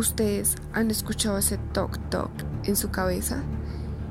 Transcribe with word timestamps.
ustedes 0.00 0.56
han 0.72 0.90
escuchado 0.90 1.38
ese 1.38 1.58
toc 1.72 1.98
toc 2.08 2.30
en 2.64 2.74
su 2.74 2.90
cabeza? 2.90 3.42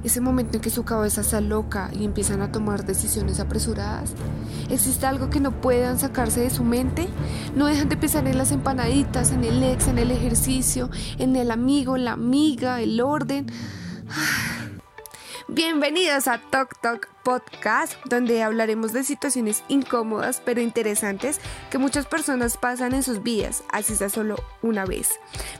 Ese 0.04 0.22
momento 0.22 0.56
en 0.56 0.62
que 0.62 0.69
su 0.69 0.85
cabeza 0.85 1.24
se 1.24 1.35
aloca 1.35 1.90
y 1.93 2.06
empiezan 2.06 2.42
a 2.42 2.54
tomar 2.54 2.85
decisiones 2.85 3.42
apresuradas. 3.42 4.14
¿Existe 4.70 5.06
algo 5.06 5.30
que 5.30 5.42
no 5.42 5.60
puedan 5.60 6.00
sacarse 6.00 6.40
de 6.40 6.50
su 6.50 6.64
mente? 6.64 7.10
No 7.54 7.66
dejan 7.66 7.90
de 7.90 7.98
pensar 7.98 8.25
en 8.28 8.38
las 8.38 8.54
empanaditas, 8.54 9.34
en 9.34 9.44
el 9.44 9.62
ex, 9.62 9.88
en 9.88 9.98
el 9.98 10.12
ejercicio, 10.12 10.89
en 11.17 11.36
el 11.36 11.52
amigo, 11.52 11.97
la 11.97 12.13
amiga, 12.13 12.79
el 12.81 13.01
orden. 13.01 13.47
Bienvenidos 15.52 16.27
a 16.27 16.38
Talk 16.38 16.79
Talk 16.79 17.09
Podcast, 17.23 17.95
donde 18.05 18.43
hablaremos 18.43 18.93
de 18.93 19.04
situaciones 19.04 19.63
incómodas 19.68 20.43
pero 20.45 20.61
interesantes 20.61 21.41
que 21.71 21.79
muchas 21.79 22.05
personas 22.05 22.55
pasan 22.55 22.93
en 22.93 23.02
sus 23.02 23.23
vidas, 23.23 23.63
así 23.73 23.95
sea 23.95 24.09
solo 24.09 24.35
una 24.62 24.85
vez. 24.85 25.09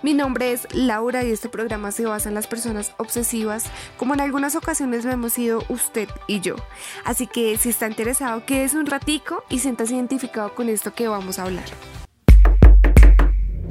Mi 0.04 0.14
nombre 0.14 0.52
es 0.52 0.68
Laura 0.76 1.24
y 1.24 1.32
este 1.32 1.50
programa 1.50 1.92
se 1.92 2.06
basa 2.06 2.30
en 2.30 2.36
las 2.36 2.46
personas 2.46 2.94
obsesivas, 2.98 3.66
como 3.98 4.14
en 4.14 4.22
algunas 4.22 4.56
ocasiones 4.56 5.06
lo 5.06 5.12
hemos 5.12 5.34
sido 5.34 5.64
usted 5.70 6.08
y 6.28 6.40
yo. 6.40 6.56
Así 7.04 7.26
que 7.26 7.58
si 7.58 7.70
está 7.70 7.88
interesado, 7.88 8.46
quédese 8.46 8.78
un 8.78 8.86
ratico 8.86 9.44
y 9.50 9.58
siéntase 9.58 9.96
identificado 9.96 10.54
con 10.54 10.70
esto 10.70 10.94
que 10.94 11.08
vamos 11.08 11.40
a 11.40 11.44
hablar. 11.46 11.66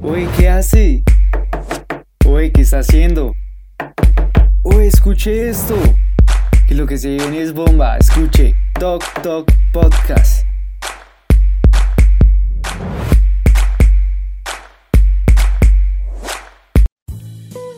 Uy, 0.02 0.28
¿qué 0.36 0.48
hace? 0.48 1.05
Uy, 2.27 2.50
¿qué 2.50 2.62
está 2.62 2.80
haciendo? 2.80 3.34
Uy, 4.64 4.88
escuche 4.88 5.48
esto 5.48 5.77
que 6.68 6.74
lo 6.74 6.86
que 6.86 6.98
se 6.98 7.08
viene 7.08 7.40
es 7.40 7.54
bomba. 7.54 7.96
Escuche 7.96 8.54
Talk 8.78 9.02
Talk 9.22 9.50
Podcast. 9.72 10.45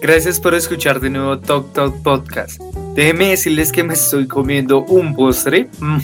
Gracias 0.02 0.40
por 0.40 0.54
escuchar 0.54 0.98
de 0.98 1.10
nuevo 1.10 1.38
Talk 1.38 1.72
Talk 1.72 2.02
Podcast. 2.02 2.60
Déjenme 2.96 3.28
decirles 3.28 3.70
que 3.70 3.84
me 3.84 3.94
estoy 3.94 4.26
comiendo 4.26 4.82
un 4.84 5.14
postre, 5.14 5.68
mm, 5.78 5.98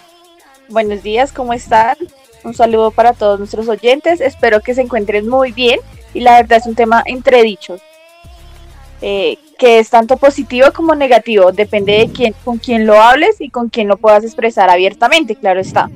Buenos 0.70 1.02
días, 1.02 1.32
¿cómo 1.32 1.52
están? 1.52 1.96
Un 2.44 2.54
saludo 2.54 2.92
para 2.92 3.12
todos 3.12 3.40
nuestros 3.40 3.68
oyentes. 3.68 4.20
Espero 4.20 4.60
que 4.60 4.72
se 4.72 4.82
encuentren 4.82 5.28
muy 5.28 5.50
bien. 5.50 5.80
Y 6.14 6.20
la 6.20 6.36
verdad 6.36 6.58
es 6.58 6.66
un 6.66 6.76
tema 6.76 7.02
entre 7.06 7.42
dichos. 7.42 7.80
Eh, 9.02 9.36
que 9.58 9.80
es 9.80 9.90
tanto 9.90 10.16
positivo 10.16 10.68
como 10.72 10.94
negativo. 10.94 11.50
Depende 11.50 11.94
de 11.94 12.12
quién, 12.12 12.34
con 12.44 12.58
quién 12.58 12.86
lo 12.86 13.02
hables 13.02 13.40
y 13.40 13.50
con 13.50 13.68
quién 13.68 13.88
lo 13.88 13.96
puedas 13.96 14.22
expresar 14.22 14.70
abiertamente, 14.70 15.34
claro 15.34 15.60
está. 15.60 15.90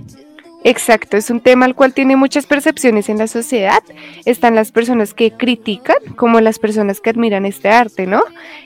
Exacto, 0.64 1.16
es 1.16 1.30
un 1.30 1.40
tema 1.40 1.66
al 1.66 1.74
cual 1.74 1.92
tiene 1.92 2.16
muchas 2.16 2.46
percepciones 2.46 3.08
en 3.08 3.18
la 3.18 3.26
sociedad. 3.26 3.82
Están 4.24 4.54
las 4.54 4.72
personas 4.72 5.14
que 5.14 5.30
critican 5.30 5.96
como 6.16 6.40
las 6.40 6.58
personas 6.58 7.00
que 7.00 7.10
admiran 7.10 7.46
este 7.46 7.68
arte, 7.68 8.06
¿no? 8.06 8.24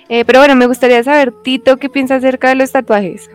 Eh, 0.09 0.25
pero 0.25 0.39
bueno, 0.39 0.55
me 0.55 0.67
gustaría 0.67 1.03
saber, 1.03 1.33
Tito, 1.43 1.77
¿qué 1.77 1.89
piensas 1.89 2.19
acerca 2.25 2.49
de 2.49 2.55
los 2.55 2.73
tatuajes? 2.73 3.29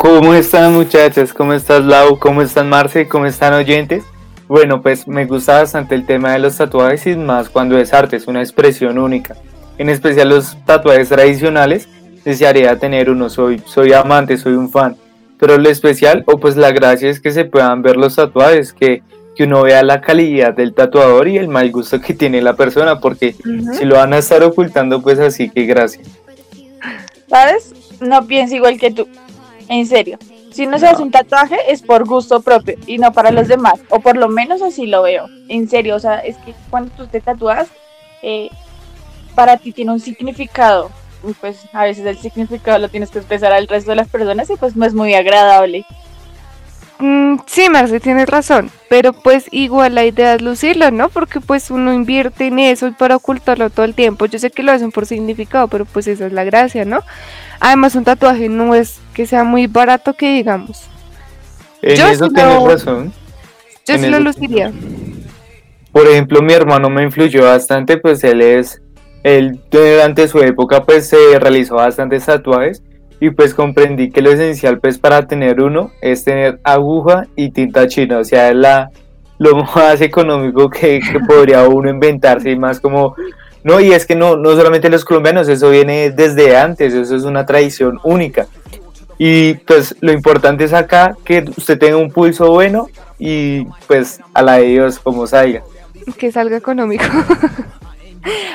¿Cómo 0.00 0.32
están 0.32 0.72
muchachas? 0.72 1.34
¿Cómo 1.34 1.52
estás 1.52 1.84
Lau? 1.84 2.18
¿Cómo 2.18 2.40
están 2.40 2.70
Marce? 2.70 3.06
¿Cómo 3.06 3.26
están 3.26 3.52
oyentes? 3.52 4.02
Bueno, 4.48 4.80
pues 4.80 5.06
me 5.06 5.26
gusta 5.26 5.58
bastante 5.58 5.94
el 5.94 6.06
tema 6.06 6.32
de 6.32 6.38
los 6.38 6.56
tatuajes 6.56 7.06
y 7.06 7.16
más 7.16 7.50
cuando 7.50 7.76
es 7.76 7.92
arte, 7.92 8.16
es 8.16 8.26
una 8.26 8.40
expresión 8.40 8.96
única. 8.96 9.36
En 9.76 9.90
especial 9.90 10.30
los 10.30 10.56
tatuajes 10.64 11.10
tradicionales, 11.10 11.86
desearía 12.24 12.78
tener 12.78 13.10
uno, 13.10 13.28
soy, 13.28 13.62
soy 13.66 13.92
amante, 13.92 14.38
soy 14.38 14.54
un 14.54 14.70
fan. 14.70 14.96
Pero 15.38 15.58
lo 15.58 15.68
especial, 15.68 16.24
o 16.26 16.38
pues 16.38 16.56
la 16.56 16.70
gracia 16.70 17.10
es 17.10 17.20
que 17.20 17.30
se 17.30 17.44
puedan 17.44 17.82
ver 17.82 17.98
los 17.98 18.16
tatuajes, 18.16 18.72
que, 18.72 19.02
que 19.36 19.44
uno 19.44 19.64
vea 19.64 19.82
la 19.82 20.00
calidad 20.00 20.54
del 20.54 20.72
tatuador 20.72 21.28
y 21.28 21.36
el 21.36 21.48
mal 21.48 21.70
gusto 21.70 22.00
que 22.00 22.14
tiene 22.14 22.40
la 22.40 22.56
persona, 22.56 23.00
porque 23.00 23.34
si 23.78 23.84
lo 23.84 23.96
van 23.96 24.14
a 24.14 24.18
estar 24.18 24.42
ocultando, 24.44 25.02
pues 25.02 25.18
así 25.18 25.50
que 25.50 25.66
gracias. 25.66 26.08
¿Sabes? 27.28 27.74
No 28.00 28.26
pienso 28.26 28.54
igual 28.54 28.80
que 28.80 28.92
tú. 28.92 29.06
En 29.70 29.86
serio. 29.86 30.18
Si 30.50 30.66
no 30.66 30.80
se 30.80 30.88
hace 30.88 31.00
un 31.00 31.12
tatuaje 31.12 31.56
es 31.68 31.80
por 31.80 32.04
gusto 32.04 32.40
propio 32.40 32.74
y 32.88 32.98
no 32.98 33.12
para 33.12 33.30
los 33.30 33.46
demás. 33.46 33.80
O 33.88 34.00
por 34.00 34.16
lo 34.16 34.28
menos 34.28 34.62
así 34.62 34.86
lo 34.86 35.02
veo. 35.02 35.26
En 35.48 35.68
serio, 35.68 35.94
o 35.94 36.00
sea, 36.00 36.18
es 36.18 36.36
que 36.38 36.54
cuando 36.70 36.90
tú 36.96 37.06
te 37.06 37.20
tatúas, 37.20 37.68
eh, 38.20 38.50
para 39.36 39.58
ti 39.58 39.70
tiene 39.70 39.92
un 39.92 40.00
significado. 40.00 40.90
Y 41.22 41.34
pues 41.34 41.60
a 41.72 41.84
veces 41.84 42.04
el 42.04 42.18
significado 42.18 42.80
lo 42.80 42.88
tienes 42.88 43.10
que 43.10 43.18
expresar 43.18 43.52
al 43.52 43.68
resto 43.68 43.90
de 43.90 43.96
las 43.96 44.08
personas 44.08 44.50
y 44.50 44.56
pues 44.56 44.74
no 44.74 44.84
es 44.84 44.92
muy 44.92 45.14
agradable. 45.14 45.86
Mm, 47.00 47.38
sí, 47.46 47.70
Marce, 47.70 47.98
tienes 47.98 48.28
razón, 48.28 48.70
pero 48.90 49.14
pues 49.14 49.46
igual 49.50 49.94
la 49.94 50.04
idea 50.04 50.34
es 50.34 50.42
lucirlo, 50.42 50.90
¿no? 50.90 51.08
Porque 51.08 51.40
pues 51.40 51.70
uno 51.70 51.94
invierte 51.94 52.48
en 52.48 52.58
eso 52.58 52.92
para 52.98 53.16
ocultarlo 53.16 53.70
todo 53.70 53.86
el 53.86 53.94
tiempo. 53.94 54.26
Yo 54.26 54.38
sé 54.38 54.50
que 54.50 54.62
lo 54.62 54.70
hacen 54.70 54.92
por 54.92 55.06
significado, 55.06 55.68
pero 55.68 55.86
pues 55.86 56.06
esa 56.06 56.26
es 56.26 56.32
la 56.32 56.44
gracia, 56.44 56.84
¿no? 56.84 57.00
Además, 57.58 57.94
un 57.94 58.04
tatuaje 58.04 58.48
no 58.48 58.74
es 58.74 59.00
que 59.14 59.26
sea 59.26 59.44
muy 59.44 59.66
barato 59.66 60.14
que 60.14 60.34
digamos. 60.34 60.88
En 61.80 61.96
yo 61.96 62.06
eso 62.08 62.28
tienes 62.28 62.62
razón. 62.64 63.12
Yo 63.86 63.98
sí 63.98 64.06
lo 64.06 64.20
luciría. 64.20 64.70
Por 65.92 66.06
ejemplo, 66.06 66.42
mi 66.42 66.52
hermano 66.52 66.90
me 66.90 67.02
influyó 67.02 67.44
bastante, 67.44 67.96
pues 67.96 68.22
él 68.24 68.42
es, 68.42 68.82
él 69.22 69.58
durante 69.70 70.28
su 70.28 70.38
época 70.38 70.84
pues 70.84 71.08
se 71.08 71.38
realizó 71.38 71.76
bastantes 71.76 72.26
tatuajes 72.26 72.82
y 73.20 73.30
pues 73.30 73.54
comprendí 73.54 74.10
que 74.10 74.22
lo 74.22 74.30
esencial 74.32 74.80
pues 74.80 74.98
para 74.98 75.26
tener 75.26 75.60
uno 75.60 75.92
es 76.00 76.24
tener 76.24 76.58
aguja 76.64 77.26
y 77.36 77.50
tinta 77.50 77.86
china, 77.86 78.18
o 78.18 78.24
sea, 78.24 78.50
es 78.50 78.56
la, 78.56 78.90
lo 79.38 79.56
más 79.76 80.00
económico 80.00 80.70
que, 80.70 81.00
que 81.00 81.20
podría 81.20 81.68
uno 81.68 81.90
inventarse 81.90 82.50
y 82.50 82.56
más 82.56 82.80
como 82.80 83.14
no, 83.62 83.78
y 83.78 83.92
es 83.92 84.06
que 84.06 84.16
no, 84.16 84.36
no 84.36 84.56
solamente 84.56 84.88
los 84.88 85.04
colombianos, 85.04 85.48
eso 85.48 85.70
viene 85.70 86.10
desde 86.10 86.56
antes, 86.56 86.94
eso 86.94 87.14
es 87.14 87.24
una 87.24 87.44
tradición 87.44 88.00
única. 88.04 88.46
Y 89.18 89.54
pues 89.54 89.94
lo 90.00 90.12
importante 90.12 90.64
es 90.64 90.72
acá 90.72 91.14
que 91.24 91.44
usted 91.56 91.78
tenga 91.78 91.98
un 91.98 92.10
pulso 92.10 92.50
bueno 92.50 92.88
y 93.18 93.66
pues 93.86 94.20
a 94.32 94.40
la 94.42 94.54
de 94.54 94.64
Dios 94.64 94.98
como 94.98 95.26
salga. 95.26 95.62
Que 96.16 96.32
salga 96.32 96.56
económico. 96.56 97.04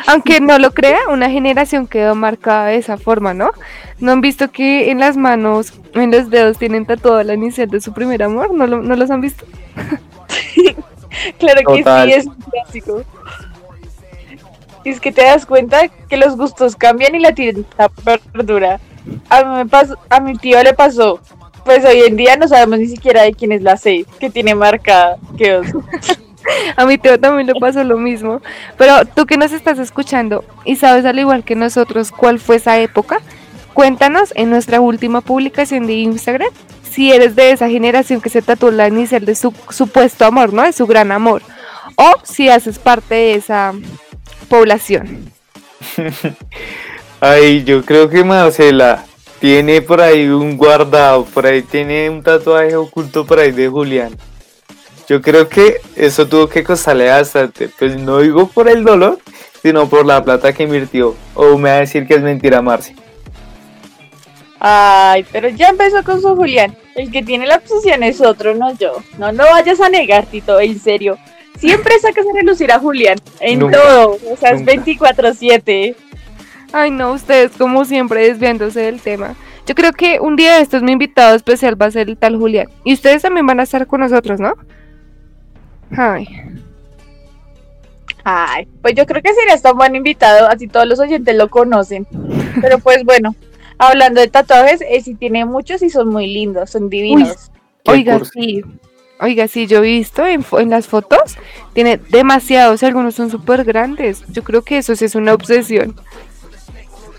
Aunque 0.08 0.40
no 0.40 0.60
lo 0.60 0.72
crea, 0.72 1.00
una 1.10 1.30
generación 1.30 1.88
quedó 1.88 2.16
marcada 2.16 2.68
de 2.68 2.78
esa 2.78 2.98
forma, 2.98 3.34
¿no? 3.34 3.52
¿No 4.00 4.12
han 4.12 4.22
visto 4.22 4.52
que 4.52 4.92
en 4.92 5.00
las 5.00 5.18
manos, 5.18 5.74
en 5.94 6.12
los 6.12 6.30
dedos 6.30 6.58
tienen 6.58 6.86
tatuado 6.86 7.24
la 7.24 7.34
inicial 7.34 7.70
de 7.70 7.82
su 7.82 7.94
primer 7.94 8.22
amor? 8.24 8.54
¿No, 8.54 8.68
no 8.68 8.96
los 8.96 9.10
han 9.10 9.22
visto? 9.22 9.46
claro 11.40 11.62
que 11.68 11.84
sí, 11.84 12.14
es 12.14 12.26
un 12.28 12.36
clásico. 12.36 13.04
Y 14.84 14.90
es 14.90 15.00
que 15.00 15.12
te 15.12 15.24
das 15.24 15.46
cuenta 15.46 15.88
que 15.88 16.18
los 16.18 16.38
gustos 16.38 16.76
cambian 16.76 17.16
y 17.16 17.20
la 17.20 17.34
tinta 17.34 17.90
perdura. 18.34 18.80
A 19.30 19.44
mí 19.44 19.56
me 19.56 19.66
pasó, 19.66 19.98
a 20.10 20.20
mi 20.20 20.38
tío 20.38 20.62
le 20.62 20.74
pasó. 20.74 21.20
Pues 21.64 21.84
hoy 21.84 22.02
en 22.02 22.16
día 22.16 22.38
no 22.38 22.48
sabemos 22.48 22.78
ni 22.78 22.88
siquiera 22.88 23.24
de 23.24 23.34
quién 23.34 23.52
es 23.52 23.64
la 23.64 23.78
C 23.78 24.06
que 24.20 24.30
tiene 24.30 24.54
marcada. 24.54 25.18
Qué 25.38 25.56
oso. 25.56 25.84
a 26.76 26.86
mi 26.86 26.98
tío 26.98 27.20
también 27.20 27.48
le 27.48 27.54
pasó 27.60 27.84
lo 27.84 27.98
mismo. 27.98 28.42
Pero 28.78 29.06
tú 29.06 29.26
que 29.26 29.38
nos 29.38 29.52
estás 29.52 29.80
escuchando 29.80 30.44
y 30.64 30.76
sabes 30.76 31.06
al 31.06 31.20
igual 31.20 31.44
que 31.44 31.56
nosotros 31.56 32.12
cuál 32.12 32.40
fue 32.40 32.58
esa 32.58 32.80
época, 32.80 33.20
cuéntanos 33.74 34.34
en 34.36 34.50
nuestra 34.50 34.82
última 34.82 35.22
publicación 35.22 35.88
de 35.88 35.94
Instagram 35.94 36.50
si 36.96 37.12
eres 37.12 37.36
de 37.36 37.52
esa 37.52 37.68
generación 37.68 38.22
que 38.22 38.30
se 38.30 38.42
tatuó 38.42 38.72
la 38.72 38.88
inicial 38.88 39.26
de 39.26 39.36
su 39.36 39.54
supuesto 39.70 40.24
amor, 40.24 40.54
¿no? 40.54 40.64
De 40.64 40.72
su 40.72 40.88
gran 40.88 41.12
amor. 41.12 41.42
O 41.98 42.14
si 42.24 42.48
haces 42.48 42.80
parte 42.80 43.16
de 43.16 43.34
esa 43.36 43.74
población? 44.48 45.32
Ay, 47.20 47.64
yo 47.66 47.84
creo 47.84 48.10
que 48.10 48.24
Marcela 48.24 49.04
tiene 49.40 49.82
por 49.82 50.00
ahí 50.00 50.28
un 50.28 50.56
guardado, 50.56 51.26
por 51.26 51.46
ahí 51.46 51.62
tiene 51.62 52.10
un 52.10 52.24
tatuaje 52.24 52.76
oculto 52.76 53.26
por 53.26 53.40
ahí 53.40 53.52
de 53.52 53.68
Julián. 53.68 54.16
Yo 55.08 55.22
creo 55.22 55.48
que 55.48 55.78
eso 55.96 56.28
tuvo 56.28 56.48
que 56.48 56.64
costarle 56.64 57.10
bastante, 57.10 57.70
pues 57.70 57.96
no 57.96 58.20
digo 58.20 58.48
por 58.48 58.68
el 58.68 58.84
dolor, 58.84 59.20
sino 59.62 59.88
por 59.88 60.06
la 60.06 60.24
plata 60.24 60.54
que 60.54 60.64
invirtió. 60.64 61.16
O 61.36 61.58
me 61.58 61.70
va 61.70 61.76
a 61.76 61.80
decir 61.80 62.08
que 62.08 62.16
es 62.16 62.22
mentira, 62.22 62.62
Marce. 62.62 62.96
Ay, 64.60 65.26
pero 65.32 65.50
ya 65.50 65.70
empezó 65.70 66.04
con 66.04 66.22
su 66.22 66.36
Julián. 66.36 66.76
El 66.96 67.12
que 67.12 67.22
tiene 67.22 67.46
la 67.46 67.58
obsesión 67.58 68.02
es 68.04 68.20
otro, 68.22 68.56
no 68.56 68.76
yo. 68.78 68.94
No, 69.20 69.32
no 69.32 69.44
vayas 69.44 69.80
a 69.80 69.90
negar, 69.90 70.26
Tito, 70.26 70.60
en 70.60 70.80
serio. 70.80 71.20
Siempre 71.58 72.00
sacas 72.02 72.26
a 72.26 72.34
relucir 72.34 72.72
a 72.72 72.80
Julián. 72.80 73.20
En 73.42 73.60
Nunca, 73.60 73.78
todo. 73.78 74.18
O 74.32 74.38
sea, 74.38 74.52
es 74.52 74.62
nunca. 74.62 74.74
24-7. 74.74 75.96
Ay, 76.74 76.90
no, 76.90 77.12
ustedes 77.12 77.52
como 77.58 77.86
siempre 77.86 78.28
desviándose 78.28 78.82
del 78.82 79.02
tema. 79.02 79.36
Yo 79.68 79.76
creo 79.76 79.94
que 79.94 80.20
un 80.20 80.36
día 80.36 80.56
de 80.56 80.62
estos 80.62 80.84
mi 80.84 80.92
invitado 80.92 81.36
especial 81.36 81.80
va 81.80 81.88
a 81.88 81.92
ser 81.92 82.10
el 82.10 82.18
tal 82.18 82.38
Julián. 82.38 82.70
Y 82.84 82.94
ustedes 82.94 83.22
también 83.22 83.46
van 83.46 83.60
a 83.60 83.64
estar 83.64 83.86
con 83.88 84.02
nosotros, 84.02 84.40
¿no? 84.40 84.54
Ay, 85.92 86.28
Ay, 88.28 88.68
pues 88.82 88.96
yo 88.96 89.06
creo 89.06 89.22
que 89.22 89.32
sería 89.36 89.72
un 89.72 89.78
buen 89.78 89.96
invitado, 89.96 90.48
así 90.48 90.68
todos 90.68 90.88
los 90.88 91.00
oyentes 91.00 91.36
lo 91.36 91.48
conocen. 91.48 92.08
Pero 92.60 92.80
pues 92.80 93.04
bueno, 93.06 93.36
hablando 93.78 94.20
de 94.20 94.28
tatuajes, 94.28 94.82
eh, 94.82 95.00
sí 95.02 95.14
tiene 95.14 95.46
muchos 95.46 95.84
y 95.84 95.92
son 95.92 96.10
muy 96.10 96.26
lindos, 96.26 96.72
son 96.72 96.90
divinos. 96.90 97.52
Oiga, 97.86 98.20
sí. 98.26 98.64
Oiga, 99.20 99.48
sí, 99.48 99.68
yo 99.68 99.78
he 99.78 99.82
visto 99.82 100.26
en 100.26 100.70
las 100.72 100.88
fotos, 100.88 101.38
tiene 101.74 101.98
demasiados, 102.10 102.82
algunos 102.82 103.14
son 103.14 103.30
súper 103.30 103.64
grandes. 103.64 104.24
Yo 104.30 104.44
creo 104.44 104.64
que 104.64 104.80
eso 104.80 104.96
sí 104.96 105.06
es 105.06 105.14
una 105.14 105.36
obsesión. 105.36 105.96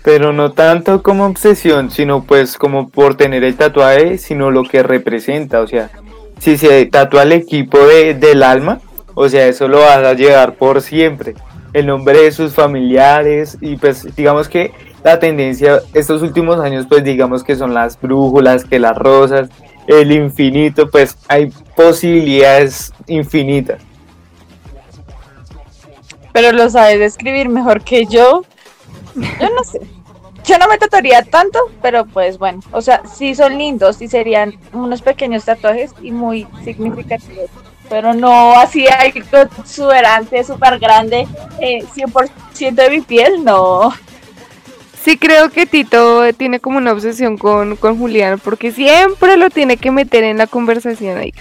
Pero 0.03 0.33
no 0.33 0.51
tanto 0.51 1.01
como 1.03 1.25
obsesión, 1.25 1.89
sino 1.89 2.23
pues 2.23 2.57
como 2.57 2.89
por 2.89 3.15
tener 3.15 3.45
el 3.45 3.55
tatuaje, 3.55 4.17
sino 4.17 4.51
lo 4.51 4.63
que 4.63 4.83
representa. 4.83 5.61
O 5.61 5.67
sea, 5.67 5.89
si 6.39 6.57
se 6.57 6.85
tatúa 6.85 7.23
el 7.23 7.31
equipo 7.33 7.77
de- 7.79 8.13
del 8.13 8.43
alma, 8.43 8.79
o 9.15 9.27
sea, 9.29 9.47
eso 9.47 9.67
lo 9.67 9.79
vas 9.79 9.97
a 9.97 10.13
llevar 10.13 10.53
por 10.55 10.81
siempre. 10.81 11.35
El 11.73 11.87
nombre 11.87 12.21
de 12.21 12.31
sus 12.31 12.53
familiares 12.53 13.57
y 13.61 13.75
pues 13.75 14.15
digamos 14.15 14.47
que 14.47 14.71
la 15.03 15.19
tendencia 15.19 15.81
estos 15.93 16.21
últimos 16.21 16.59
años 16.59 16.85
pues 16.89 17.03
digamos 17.03 17.43
que 17.43 17.55
son 17.55 17.73
las 17.73 17.99
brújulas, 17.99 18.65
que 18.65 18.79
las 18.79 18.97
rosas, 18.97 19.49
el 19.87 20.11
infinito, 20.11 20.89
pues 20.89 21.17
hay 21.27 21.51
posibilidades 21.75 22.93
infinitas. 23.07 23.81
Pero 26.33 26.51
lo 26.51 26.69
sabes 26.69 26.99
describir 26.99 27.49
mejor 27.49 27.81
que 27.83 28.05
yo. 28.05 28.43
Yo 29.15 29.49
no 29.55 29.63
sé. 29.63 29.79
Yo 30.47 30.57
no 30.57 30.67
me 30.69 30.77
tatuaría 30.77 31.23
tanto, 31.23 31.59
pero 31.81 32.05
pues 32.05 32.37
bueno, 32.37 32.61
o 32.71 32.81
sea, 32.81 33.03
sí 33.05 33.35
son 33.35 33.57
lindos 33.57 34.01
y 34.01 34.07
serían 34.07 34.57
unos 34.71 35.01
pequeños 35.01 35.43
tatuajes 35.43 35.91
y 36.01 36.11
muy 36.11 36.47
significativos. 36.63 37.49
Pero 37.89 38.13
no 38.13 38.57
así 38.57 38.87
algo 38.87 39.19
exuberante, 39.59 40.41
súper 40.45 40.79
grande, 40.79 41.27
eh, 41.59 41.83
100% 41.93 42.75
de 42.75 42.89
mi 42.89 43.01
piel, 43.01 43.43
no. 43.43 43.93
Sí 45.03 45.17
creo 45.17 45.49
que 45.49 45.65
Tito 45.65 46.33
tiene 46.33 46.61
como 46.61 46.77
una 46.77 46.93
obsesión 46.93 47.37
con, 47.37 47.75
con 47.75 47.99
Julián, 47.99 48.39
porque 48.41 48.71
siempre 48.71 49.35
lo 49.35 49.49
tiene 49.49 49.75
que 49.75 49.91
meter 49.91 50.23
en 50.23 50.37
la 50.37 50.47
conversación 50.47 51.17
ahí. 51.17 51.33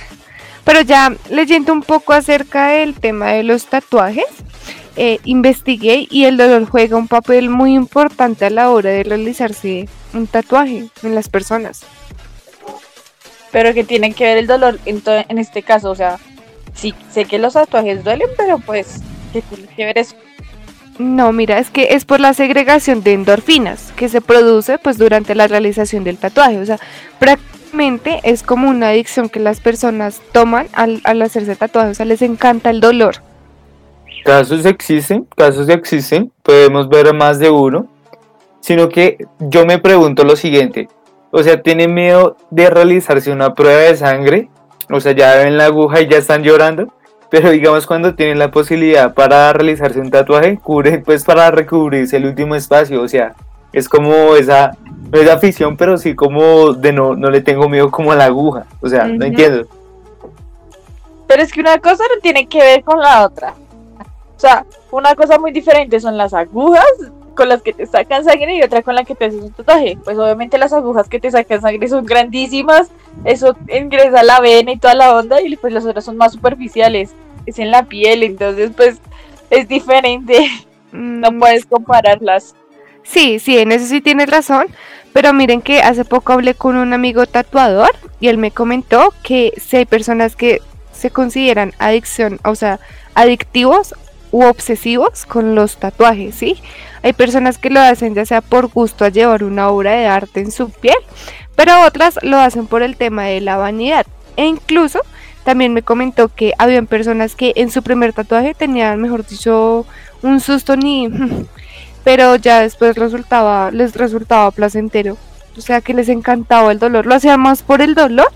Pero 0.65 0.81
ya 0.81 1.13
leyendo 1.31 1.73
un 1.73 1.83
poco 1.83 2.13
acerca 2.13 2.69
del 2.69 2.95
tema 2.95 3.27
de 3.29 3.45
los 3.45 3.67
tatuajes, 3.67 4.27
eh, 4.97 5.21
investigué 5.25 6.07
y 6.11 6.25
el 6.25 6.37
dolor 6.37 6.65
juega 6.67 6.97
un 6.97 7.09
papel 7.09 7.51
muy 7.51 7.75
importante 7.75 8.47
a 8.47 8.51
la 8.51 8.71
hora 8.71 8.91
de 8.91 9.03
realizarse 9.05 9.89
un 10.15 10.27
tatuaje 10.27 10.87
en 11.03 11.15
las 11.15 11.29
personas. 11.29 11.83
Pero 13.53 13.75
que 13.75 13.85
tiene 13.85 14.13
que 14.13 14.25
ver 14.25 14.39
el 14.39 14.47
dolor 14.47 14.79
en, 14.85 15.03
en 15.07 15.39
este 15.39 15.63
caso, 15.63 15.91
o 15.91 15.95
sea, 15.95 16.19
sí, 16.75 16.95
sé 17.11 17.25
que 17.25 17.39
los 17.39 17.55
tatuajes 17.55 18.05
duelen, 18.05 18.29
pero 18.37 18.59
pues, 18.59 19.03
¿qué 19.33 19.43
tiene 19.43 19.69
que 19.69 19.85
ver 19.85 19.99
eso? 19.99 20.17
No, 20.99 21.31
mira, 21.33 21.59
es 21.59 21.71
que 21.71 21.89
es 21.95 22.07
por 22.07 22.21
la 22.21 22.33
segregación 22.33 23.03
de 23.03 23.13
endorfinas 23.13 23.93
que 23.97 24.09
se 24.09 24.23
produce 24.23 24.79
pues 24.79 24.97
durante 24.97 25.35
la 25.35 25.47
realización 25.47 26.05
del 26.05 26.17
tatuaje. 26.17 26.59
O 26.59 26.65
sea, 26.65 26.79
prácticamente 27.19 28.21
es 28.23 28.43
como 28.43 28.71
una 28.71 28.89
adicción 28.89 29.29
que 29.29 29.41
las 29.41 29.61
personas 29.61 30.23
toman 30.33 30.69
al, 30.73 31.03
al 31.05 31.21
hacerse 31.21 31.55
tatuajes. 31.55 31.93
O 31.93 31.95
sea, 31.95 32.07
les 32.07 32.23
encanta 32.23 32.71
el 32.71 32.81
dolor. 32.81 33.26
Casos 34.25 34.65
existen, 34.67 35.27
casos 35.37 35.69
existen, 35.69 36.33
podemos 36.43 36.89
ver 36.89 37.15
más 37.15 37.39
de 37.39 37.51
uno, 37.51 37.87
sino 38.61 38.89
que 38.89 39.25
yo 39.39 39.65
me 39.65 39.79
pregunto 39.79 40.25
lo 40.25 40.35
siguiente, 40.35 40.89
o 41.31 41.43
sea, 41.43 41.63
¿tienen 41.63 41.95
miedo 41.95 42.37
de 42.51 42.71
realizarse 42.71 43.31
una 43.31 43.55
prueba 43.55 43.83
de 43.83 43.97
sangre? 43.97 44.49
O 44.91 45.01
sea, 45.01 45.13
ya 45.13 45.37
ven 45.37 45.57
la 45.57 45.67
aguja 45.67 46.01
y 46.01 46.09
ya 46.09 46.19
están 46.19 46.43
llorando, 46.43 46.93
pero 47.31 47.51
digamos 47.51 47.87
cuando 47.87 48.15
tienen 48.15 48.39
la 48.39 48.51
posibilidad 48.51 49.15
para 49.15 49.53
realizarse 49.53 50.01
un 50.01 50.11
tatuaje, 50.11 50.59
cubren 50.59 51.03
pues 51.05 51.25
para 51.25 51.51
recubrirse 51.51 52.17
el 52.17 52.27
último 52.27 52.55
espacio, 52.55 53.03
o 53.03 53.09
sea, 53.09 53.35
es 53.73 53.89
como 53.89 54.35
esa, 54.37 54.77
no 55.13 55.21
es 55.21 55.29
afición, 55.29 55.77
pero 55.77 55.99
sí 55.99 56.15
como 56.15 56.73
de 56.73 56.93
no, 56.93 57.15
no 57.15 57.31
le 57.31 57.43
tengo 57.43 57.69
miedo 57.69 57.91
como 57.91 58.13
a 58.13 58.17
la 58.17 58.25
aguja, 58.25 58.67
o 58.81 58.89
sea, 58.89 59.07
no 59.07 59.25
entiendo. 59.25 59.67
Pero 61.27 61.43
es 61.43 61.53
que 61.53 61.61
una 61.61 61.79
cosa 61.79 62.05
no 62.15 62.21
tiene 62.23 62.47
que 62.47 62.59
ver 62.59 62.83
con 62.83 62.99
la 63.01 63.27
otra. 63.27 63.55
Sea, 64.47 64.65
una 64.93 65.17
cosa 65.17 65.41
muy 65.41 65.51
diferente 65.51 65.99
son 65.99 66.17
las 66.17 66.33
agujas 66.33 66.87
con 67.35 67.49
las 67.49 67.63
que 67.63 67.73
te 67.73 67.85
sacan 67.85 68.25
sangre 68.25 68.55
y 68.55 68.63
otra 68.63 68.81
con 68.81 68.95
la 68.95 69.03
que 69.03 69.17
te 69.17 69.25
haces 69.25 69.43
un 69.43 69.51
tatuaje. 69.53 69.99
Pues 70.05 70.17
obviamente 70.17 70.57
las 70.57 70.73
agujas 70.73 71.09
que 71.09 71.19
te 71.19 71.33
sacan 71.33 71.61
sangre 71.61 71.89
son 71.89 72.07
grandísimas, 72.07 72.89
eso 73.25 73.57
ingresa 73.69 74.21
a 74.21 74.23
la 74.23 74.39
vena 74.41 74.71
y 74.71 74.79
toda 74.79 74.95
la 74.95 75.17
onda 75.17 75.43
y 75.43 75.57
pues 75.57 75.73
las 75.73 75.85
otras 75.85 76.05
son 76.05 76.17
más 76.17 76.35
superficiales, 76.35 77.11
es 77.45 77.59
en 77.59 77.73
la 77.73 77.83
piel, 77.83 78.23
entonces 78.23 78.71
pues 78.77 79.01
es 79.51 79.67
diferente, 79.67 80.49
no 80.93 81.33
Mm, 81.33 81.41
puedes 81.41 81.67
compararlas. 81.67 82.55
Sí, 83.03 83.41
sí, 83.41 83.59
en 83.59 83.73
eso 83.73 83.87
sí 83.87 84.01
tienes 84.01 84.31
razón. 84.31 84.69
Pero 85.13 85.33
miren 85.33 85.61
que 85.61 85.81
hace 85.81 86.05
poco 86.05 86.35
hablé 86.35 86.55
con 86.55 86.77
un 86.77 86.93
amigo 86.93 87.27
tatuador 87.27 87.91
y 88.21 88.29
él 88.29 88.39
me 88.39 88.53
comentó 88.53 89.13
que 89.25 89.53
si 89.61 89.79
hay 89.79 89.87
personas 89.87 90.37
que 90.37 90.61
se 90.93 91.11
consideran 91.11 91.73
adicción, 91.79 92.39
o 92.45 92.55
sea, 92.55 92.79
adictivos 93.15 93.95
u 94.33 94.45
obsesivos 94.45 95.27
con 95.27 95.55
los 95.55 95.77
tatuajes, 95.77 96.35
¿sí? 96.35 96.57
Hay 97.03 97.13
personas 97.13 97.59
que 97.59 97.71
lo 97.71 97.81
hacen 97.81 98.15
ya 98.15 98.25
sea 98.27 98.41
por 98.41 98.69
gusto 98.69 99.05
a 99.05 99.09
llevar 99.09 99.45
una 99.45 99.69
obra 99.69 99.93
de 99.93 100.07
arte 100.07 100.41
en 100.41 100.51
su 100.51 100.71
piel, 100.71 100.97
pero 101.55 101.85
otras 101.85 102.19
lo 102.23 102.39
hacen 102.39 102.67
por 102.67 102.83
el 102.83 102.97
tema 102.97 103.25
de 103.25 103.41
la 103.41 103.57
vanidad. 103.57 104.07
E 104.37 104.45
incluso 104.45 105.01
también 105.45 105.73
me 105.73 105.83
comentó 105.83 106.29
que 106.29 106.53
habían 106.59 106.87
personas 106.87 107.37
que 107.37 107.53
en 107.57 107.71
su 107.71 107.83
primer 107.83 108.13
tatuaje 108.13 108.55
tenían, 108.55 109.01
mejor 109.01 109.27
dicho, 109.27 109.87
un 110.23 110.41
susto 110.41 110.77
ni 110.77 111.09
pero 112.05 112.37
ya 112.37 112.61
después 112.61 112.97
resultaba, 112.97 113.71
les 113.71 113.95
resultaba 113.95 114.51
placentero. 114.51 115.17
O 115.57 115.61
sea 115.61 115.81
que 115.81 115.95
les 115.95 116.09
encantaba 116.09 116.71
el 116.71 116.79
dolor. 116.79 117.07
Lo 117.07 117.15
hacían 117.15 117.41
más 117.41 117.63
por 117.63 117.81
el 117.81 117.95
dolor 117.95 118.29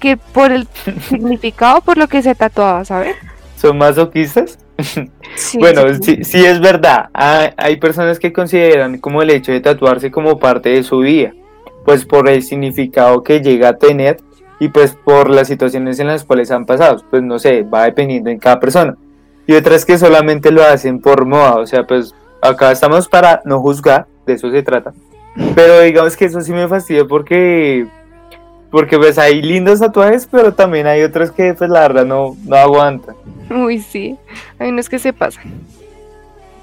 que 0.00 0.16
por 0.16 0.52
el 0.52 0.66
significado, 1.08 1.80
por 1.82 1.98
lo 1.98 2.08
que 2.08 2.22
se 2.22 2.34
tatuaba, 2.34 2.84
¿sabes? 2.84 3.16
¿Son 3.56 3.78
masoquistas? 3.78 4.58
Sí, 5.34 5.58
Bueno, 5.58 5.82
sí. 5.94 6.16
sí, 6.16 6.24
sí 6.24 6.44
es 6.44 6.60
verdad. 6.60 7.08
Hay, 7.12 7.50
hay 7.56 7.76
personas 7.76 8.18
que 8.18 8.32
consideran 8.32 8.98
como 8.98 9.22
el 9.22 9.30
hecho 9.30 9.52
de 9.52 9.60
tatuarse 9.60 10.10
como 10.10 10.38
parte 10.38 10.70
de 10.70 10.82
su 10.82 10.98
vida, 11.00 11.32
pues 11.84 12.04
por 12.04 12.28
el 12.28 12.42
significado 12.42 13.22
que 13.22 13.40
llega 13.40 13.70
a 13.70 13.76
tener 13.76 14.18
y 14.58 14.68
pues 14.68 14.96
por 15.04 15.30
las 15.30 15.48
situaciones 15.48 15.98
en 16.00 16.06
las 16.08 16.24
cuales 16.24 16.50
han 16.50 16.64
pasado. 16.66 17.02
Pues 17.10 17.22
no 17.22 17.38
sé, 17.38 17.62
va 17.62 17.84
dependiendo 17.84 18.30
en 18.30 18.38
cada 18.38 18.60
persona. 18.60 18.96
Y 19.46 19.54
otras 19.54 19.84
que 19.84 19.98
solamente 19.98 20.50
lo 20.50 20.62
hacen 20.64 21.00
por 21.00 21.24
moda, 21.26 21.56
o 21.56 21.66
sea, 21.66 21.84
pues 21.84 22.14
acá 22.42 22.72
estamos 22.72 23.08
para 23.08 23.42
no 23.44 23.60
juzgar, 23.60 24.06
de 24.26 24.34
eso 24.34 24.50
se 24.50 24.62
trata. 24.62 24.92
Pero 25.54 25.80
digamos 25.80 26.16
que 26.16 26.24
eso 26.24 26.40
sí 26.40 26.52
me 26.52 26.66
fastidia 26.66 27.04
porque 27.04 27.86
porque 28.70 28.98
pues 28.98 29.18
hay 29.18 29.40
lindos 29.42 29.80
tatuajes, 29.80 30.28
pero 30.30 30.52
también 30.54 30.86
hay 30.86 31.02
otros 31.02 31.30
que 31.30 31.54
pues 31.54 31.70
la 31.70 31.80
verdad 31.80 32.04
no, 32.04 32.36
no 32.44 32.56
aguantan. 32.56 33.14
Uy, 33.50 33.80
sí. 33.80 34.16
Hay 34.58 34.68
unos 34.70 34.88
que 34.88 34.98
se 34.98 35.12
pasan. 35.12 35.44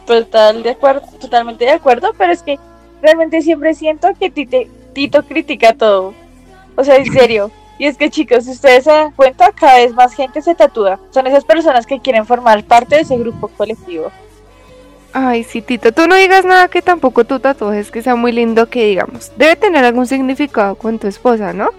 Total 0.05 0.63
de 0.63 0.71
acuerdo, 0.71 1.01
totalmente 1.19 1.63
de 1.65 1.71
acuerdo, 1.71 2.11
pero 2.17 2.33
es 2.33 2.43
que 2.43 2.59
realmente 3.01 3.41
siempre 3.41 3.73
siento 3.73 4.09
que 4.19 4.29
Tite- 4.33 4.67
Tito 4.93 5.23
critica 5.23 5.73
todo. 5.73 6.13
O 6.75 6.83
sea, 6.83 6.97
en 6.97 7.11
serio. 7.11 7.51
Y 7.79 7.85
es 7.85 7.97
que 7.97 8.09
chicos, 8.09 8.43
si 8.45 8.51
ustedes 8.51 8.83
se 8.83 8.91
dan 8.91 9.11
cuenta, 9.13 9.51
cada 9.51 9.77
vez 9.77 9.93
más 9.93 10.13
gente 10.13 10.41
se 10.41 10.55
tatúa. 10.55 10.99
Son 11.11 11.25
esas 11.25 11.43
personas 11.45 11.85
que 11.85 11.99
quieren 11.99 12.25
formar 12.25 12.63
parte 12.65 12.95
de 12.95 13.01
ese 13.01 13.17
grupo 13.17 13.47
colectivo. 13.47 14.11
Ay, 15.13 15.43
sí, 15.43 15.61
Tito, 15.61 15.91
tú 15.91 16.07
no 16.07 16.15
digas 16.15 16.43
nada 16.43 16.67
que 16.67 16.81
tampoco 16.81 17.23
tu 17.23 17.39
tatuaje 17.39 17.79
es 17.79 17.91
que 17.91 18.01
sea 18.01 18.15
muy 18.15 18.31
lindo 18.31 18.67
que 18.67 18.87
digamos. 18.87 19.31
Debe 19.37 19.55
tener 19.55 19.85
algún 19.85 20.07
significado 20.07 20.73
con 20.75 20.97
tu 20.97 21.07
esposa, 21.07 21.53
¿no? 21.53 21.69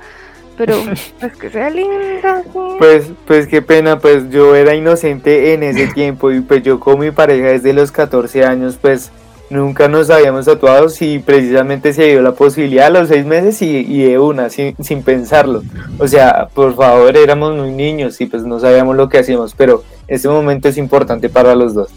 Pero 0.56 0.76
pues 1.20 1.36
que 1.36 1.50
sea 1.50 1.68
linda. 1.68 2.42
sí. 2.44 2.58
Pues, 2.78 3.10
pues 3.26 3.48
qué 3.48 3.60
pena, 3.60 3.98
pues 3.98 4.30
yo 4.30 4.54
era 4.54 4.74
inocente 4.76 5.52
en 5.52 5.64
ese 5.64 5.88
tiempo 5.88 6.30
y 6.30 6.40
pues 6.42 6.62
yo 6.62 6.78
con 6.78 7.00
mi 7.00 7.10
pareja 7.10 7.48
desde 7.48 7.72
los 7.72 7.90
14 7.90 8.44
años 8.44 8.78
pues 8.80 9.10
nunca 9.50 9.88
nos 9.88 10.10
habíamos 10.10 10.46
tatuado 10.46 10.86
y 11.00 11.18
precisamente 11.18 11.92
se 11.92 12.04
dio 12.06 12.22
la 12.22 12.32
posibilidad 12.32 12.86
a 12.86 12.90
los 12.90 13.08
seis 13.08 13.26
meses 13.26 13.60
y, 13.62 13.78
y 13.78 14.04
de 14.04 14.18
una, 14.18 14.48
sin, 14.48 14.76
sin 14.82 15.02
pensarlo. 15.02 15.62
O 15.98 16.06
sea, 16.06 16.48
por 16.54 16.74
favor, 16.76 17.16
éramos 17.16 17.56
muy 17.56 17.72
niños 17.72 18.20
y 18.20 18.26
pues 18.26 18.44
no 18.44 18.60
sabíamos 18.60 18.96
lo 18.96 19.08
que 19.08 19.18
hacíamos, 19.18 19.54
pero 19.56 19.82
este 20.06 20.28
momento 20.28 20.68
es 20.68 20.78
importante 20.78 21.28
para 21.28 21.54
los 21.54 21.74
dos. 21.74 21.90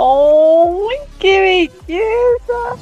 ¡Oh, 0.00 0.88
qué 1.18 1.40
belleza! 1.88 2.76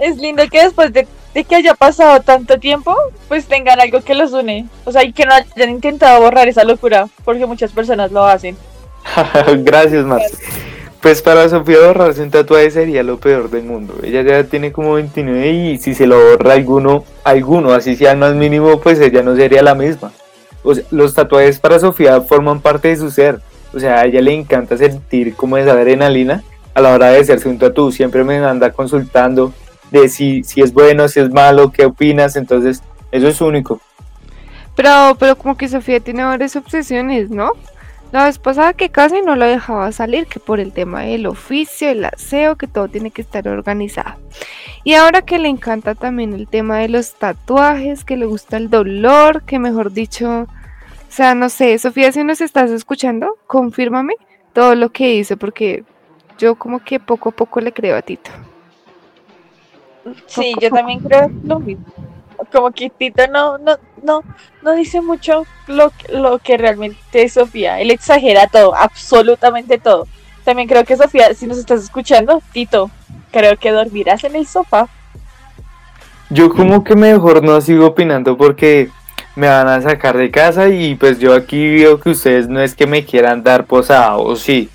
Es 0.00 0.16
lindo 0.16 0.42
que 0.50 0.64
después 0.64 0.92
de 0.92 1.06
que 1.44 1.54
haya 1.54 1.74
pasado 1.74 2.20
tanto 2.22 2.58
tiempo, 2.58 2.92
pues 3.28 3.46
tengan 3.46 3.78
algo 3.78 4.00
que 4.00 4.16
los 4.16 4.32
une. 4.32 4.66
O 4.84 4.90
sea, 4.90 5.04
y 5.04 5.12
que 5.12 5.24
no 5.24 5.32
hayan 5.32 5.70
intentado 5.70 6.20
borrar 6.20 6.48
esa 6.48 6.64
locura, 6.64 7.06
porque 7.24 7.46
muchas 7.46 7.70
personas 7.70 8.10
lo 8.10 8.24
hacen. 8.24 8.56
Gracias, 9.58 10.04
Marce. 10.04 10.36
Pues 11.00 11.22
para 11.22 11.48
Sofía 11.48 11.78
borrarse 11.86 12.20
un 12.20 12.32
tatuaje 12.32 12.72
sería 12.72 13.04
lo 13.04 13.20
peor 13.20 13.48
del 13.48 13.62
mundo. 13.62 13.94
Ella 14.02 14.22
ya 14.22 14.42
tiene 14.42 14.72
como 14.72 14.94
29 14.94 15.50
y 15.50 15.78
si 15.78 15.94
se 15.94 16.08
lo 16.08 16.18
borra 16.18 16.54
alguno, 16.54 17.04
alguno, 17.22 17.72
así 17.72 17.94
sea 17.94 18.16
más 18.16 18.34
mínimo, 18.34 18.80
pues 18.80 18.98
ella 18.98 19.22
no 19.22 19.36
sería 19.36 19.62
la 19.62 19.76
misma. 19.76 20.10
O 20.64 20.74
sea, 20.74 20.82
los 20.90 21.14
tatuajes 21.14 21.60
para 21.60 21.78
Sofía 21.78 22.22
forman 22.22 22.60
parte 22.60 22.88
de 22.88 22.96
su 22.96 23.08
ser. 23.12 23.40
O 23.76 23.78
sea, 23.78 24.00
a 24.00 24.06
ella 24.06 24.22
le 24.22 24.32
encanta 24.32 24.78
sentir 24.78 25.34
como 25.34 25.58
esa 25.58 25.72
adrenalina 25.72 26.42
a 26.72 26.80
la 26.80 26.94
hora 26.94 27.08
de 27.08 27.20
hacerse 27.20 27.46
un 27.46 27.58
tatu. 27.58 27.92
Siempre 27.92 28.24
me 28.24 28.38
anda 28.38 28.72
consultando 28.72 29.52
de 29.90 30.08
si, 30.08 30.42
si 30.44 30.62
es 30.62 30.72
bueno, 30.72 31.08
si 31.08 31.20
es 31.20 31.30
malo, 31.30 31.70
qué 31.70 31.84
opinas. 31.84 32.36
Entonces, 32.36 32.82
eso 33.12 33.28
es 33.28 33.38
único. 33.42 33.78
Pero, 34.74 35.14
pero 35.18 35.36
como 35.36 35.58
que 35.58 35.68
Sofía 35.68 36.00
tiene 36.00 36.24
varias 36.24 36.56
obsesiones, 36.56 37.28
¿no? 37.28 37.50
La 38.12 38.24
vez 38.24 38.38
pasada 38.38 38.72
que 38.72 38.88
casi 38.88 39.20
no 39.20 39.36
lo 39.36 39.44
dejaba 39.44 39.92
salir, 39.92 40.26
que 40.26 40.40
por 40.40 40.58
el 40.58 40.72
tema 40.72 41.02
del 41.02 41.26
oficio, 41.26 41.90
el 41.90 42.02
aseo, 42.06 42.56
que 42.56 42.68
todo 42.68 42.88
tiene 42.88 43.10
que 43.10 43.20
estar 43.20 43.46
organizado. 43.46 44.16
Y 44.84 44.94
ahora 44.94 45.20
que 45.20 45.38
le 45.38 45.48
encanta 45.48 45.94
también 45.94 46.32
el 46.32 46.48
tema 46.48 46.78
de 46.78 46.88
los 46.88 47.12
tatuajes, 47.12 48.04
que 48.04 48.16
le 48.16 48.24
gusta 48.24 48.56
el 48.56 48.70
dolor, 48.70 49.42
que 49.42 49.58
mejor 49.58 49.92
dicho, 49.92 50.46
o 51.08 51.12
sea, 51.12 51.34
no 51.34 51.48
sé, 51.48 51.78
Sofía, 51.78 52.12
si 52.12 52.22
nos 52.24 52.40
estás 52.40 52.70
escuchando, 52.70 53.36
confírmame 53.46 54.14
todo 54.52 54.74
lo 54.74 54.90
que 54.90 55.08
dice, 55.08 55.36
porque 55.36 55.84
yo 56.38 56.54
como 56.56 56.80
que 56.80 57.00
poco 57.00 57.30
a 57.30 57.32
poco 57.32 57.60
le 57.60 57.72
creo 57.72 57.96
a 57.96 58.02
Tito. 58.02 58.30
Sí, 60.26 60.54
yo 60.60 60.70
también 60.70 61.00
creo 61.00 61.30
lo 61.44 61.58
mismo. 61.58 61.84
Como 62.52 62.70
que 62.70 62.90
Tito 62.90 63.26
no, 63.28 63.58
no, 63.58 63.76
no, 64.02 64.22
no 64.62 64.72
dice 64.74 65.00
mucho 65.00 65.46
lo, 65.66 65.92
lo 66.12 66.38
que 66.38 66.56
realmente 66.56 67.22
es 67.22 67.32
Sofía. 67.32 67.80
Él 67.80 67.90
exagera 67.90 68.46
todo, 68.46 68.74
absolutamente 68.74 69.78
todo. 69.78 70.06
También 70.44 70.68
creo 70.68 70.84
que 70.84 70.96
Sofía, 70.96 71.34
si 71.34 71.46
nos 71.46 71.58
estás 71.58 71.82
escuchando, 71.82 72.42
Tito, 72.52 72.90
creo 73.30 73.56
que 73.58 73.70
dormirás 73.70 74.22
en 74.24 74.36
el 74.36 74.46
sofá. 74.46 74.88
Yo 76.30 76.50
como 76.50 76.82
que 76.84 76.96
mejor 76.96 77.42
no 77.42 77.60
sigo 77.60 77.86
opinando 77.86 78.36
porque 78.36 78.90
me 79.36 79.48
van 79.48 79.68
a 79.68 79.80
sacar 79.80 80.16
de 80.16 80.30
casa 80.30 80.68
y 80.68 80.94
pues 80.96 81.18
yo 81.18 81.34
aquí 81.34 81.76
veo 81.76 82.00
que 82.00 82.10
ustedes 82.10 82.48
no 82.48 82.60
es 82.60 82.74
que 82.74 82.86
me 82.86 83.04
quieran 83.04 83.42
dar 83.42 83.66
posada 83.66 84.16
o 84.16 84.34
sí. 84.34 84.68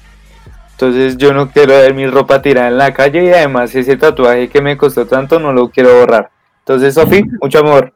Entonces 0.72 1.18
yo 1.18 1.34
no 1.34 1.51
quiero 1.51 1.74
ver 1.74 1.94
mi 1.94 2.08
ropa 2.08 2.41
tirada 2.41 2.68
en 2.70 2.77
la 2.77 2.94
calle 2.94 3.24
y 3.24 3.30
además 3.30 3.75
ese 3.75 3.98
tatuaje 3.98 4.50
que 4.50 4.62
me 4.62 4.77
costó 4.77 5.06
tanto 5.06 5.39
no 5.39 5.51
lo 5.51 5.70
quiero 5.70 6.00
borrar. 6.00 6.32
Entonces, 6.60 6.94
Sofi, 6.94 7.24
mucho 7.41 7.60
amor. 7.60 7.94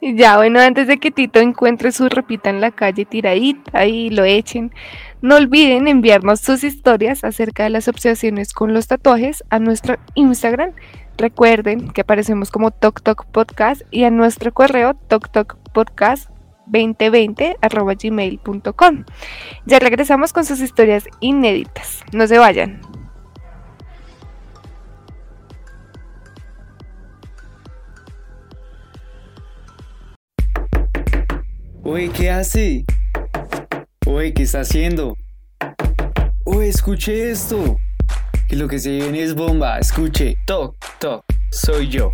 Ya, 0.00 0.36
bueno, 0.36 0.60
antes 0.60 0.86
de 0.86 0.98
que 0.98 1.10
Tito 1.10 1.40
encuentre 1.40 1.90
su 1.92 2.08
ropita 2.08 2.50
en 2.50 2.60
la 2.60 2.70
calle 2.70 3.04
tiradita 3.04 3.84
y 3.86 4.10
lo 4.10 4.24
echen, 4.24 4.72
no 5.20 5.36
olviden 5.36 5.88
enviarnos 5.88 6.40
sus 6.40 6.62
historias 6.62 7.24
acerca 7.24 7.64
de 7.64 7.70
las 7.70 7.88
obsesiones 7.88 8.52
con 8.52 8.72
los 8.72 8.86
tatuajes 8.86 9.42
a 9.50 9.58
nuestro 9.58 9.96
Instagram. 10.14 10.72
Recuerden 11.18 11.90
que 11.90 12.02
aparecemos 12.02 12.52
como 12.52 12.70
Tok 12.70 13.02
Tok 13.02 13.26
Podcast 13.26 13.82
y 13.90 14.04
a 14.04 14.10
nuestro 14.10 14.54
correo 14.54 14.94
Podcast 15.74 16.30
2020 16.66 17.56
gmail.com. 18.00 19.04
Ya 19.66 19.78
regresamos 19.80 20.32
con 20.32 20.44
sus 20.44 20.60
historias 20.60 21.04
inéditas. 21.18 22.04
No 22.12 22.26
se 22.28 22.38
vayan. 22.38 22.80
Oye, 31.82 32.10
¿qué 32.10 32.30
hace? 32.30 32.84
Oye, 34.06 34.32
¿qué 34.34 34.44
está 34.44 34.60
haciendo? 34.60 35.16
Oye, 36.44 36.68
escuche 36.68 37.30
esto. 37.30 37.76
Que 38.48 38.56
lo 38.56 38.68
que 38.68 38.78
se 38.78 38.90
viene 38.90 39.22
es 39.22 39.34
bomba. 39.34 39.78
Escuche. 39.78 40.36
Toc, 40.46 40.77
Soy 41.52 41.88
yo. 41.88 42.10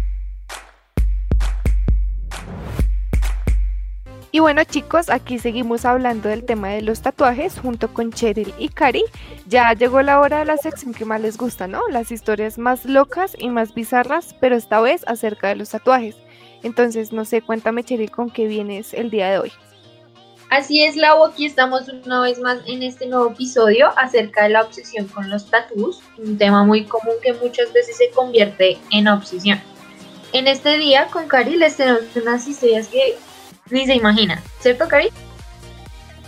Y 4.30 4.40
bueno 4.40 4.62
chicos, 4.64 5.08
aquí 5.08 5.38
seguimos 5.38 5.86
hablando 5.86 6.28
del 6.28 6.44
tema 6.44 6.68
de 6.68 6.82
los 6.82 7.00
tatuajes 7.00 7.58
junto 7.58 7.94
con 7.94 8.12
Cheryl 8.12 8.52
y 8.58 8.68
Cari. 8.68 9.04
Ya 9.46 9.72
llegó 9.72 10.02
la 10.02 10.20
hora 10.20 10.40
de 10.40 10.44
la 10.44 10.58
sección 10.58 10.92
que 10.92 11.06
más 11.06 11.22
les 11.22 11.38
gusta, 11.38 11.66
¿no? 11.66 11.80
Las 11.88 12.12
historias 12.12 12.58
más 12.58 12.84
locas 12.84 13.34
y 13.38 13.48
más 13.48 13.74
bizarras, 13.74 14.34
pero 14.38 14.54
esta 14.54 14.80
vez 14.80 15.02
acerca 15.06 15.48
de 15.48 15.56
los 15.56 15.70
tatuajes. 15.70 16.16
Entonces, 16.62 17.12
no 17.12 17.24
sé, 17.24 17.40
cuéntame 17.40 17.84
Cheryl 17.84 18.10
con 18.10 18.28
qué 18.28 18.46
vienes 18.46 18.92
el 18.92 19.10
día 19.10 19.30
de 19.30 19.38
hoy. 19.38 19.52
Así 20.54 20.84
es, 20.84 20.94
Lau, 20.94 21.24
aquí 21.24 21.46
estamos 21.46 21.88
una 22.06 22.20
vez 22.20 22.38
más 22.38 22.58
en 22.68 22.84
este 22.84 23.06
nuevo 23.06 23.32
episodio 23.32 23.88
acerca 23.98 24.44
de 24.44 24.50
la 24.50 24.62
obsesión 24.62 25.08
con 25.08 25.28
los 25.28 25.50
tatús, 25.50 26.00
un 26.16 26.38
tema 26.38 26.62
muy 26.62 26.84
común 26.84 27.14
que 27.24 27.32
muchas 27.32 27.72
veces 27.72 27.96
se 27.96 28.10
convierte 28.10 28.78
en 28.92 29.08
obsesión. 29.08 29.60
En 30.32 30.46
este 30.46 30.78
día 30.78 31.08
con 31.10 31.26
Cari 31.26 31.56
les 31.56 31.76
tenemos 31.76 32.04
unas 32.14 32.46
historias 32.46 32.86
que 32.86 33.16
ni 33.68 33.84
se 33.84 33.96
imaginan, 33.96 34.38
¿cierto 34.60 34.86
Cari? 34.86 35.08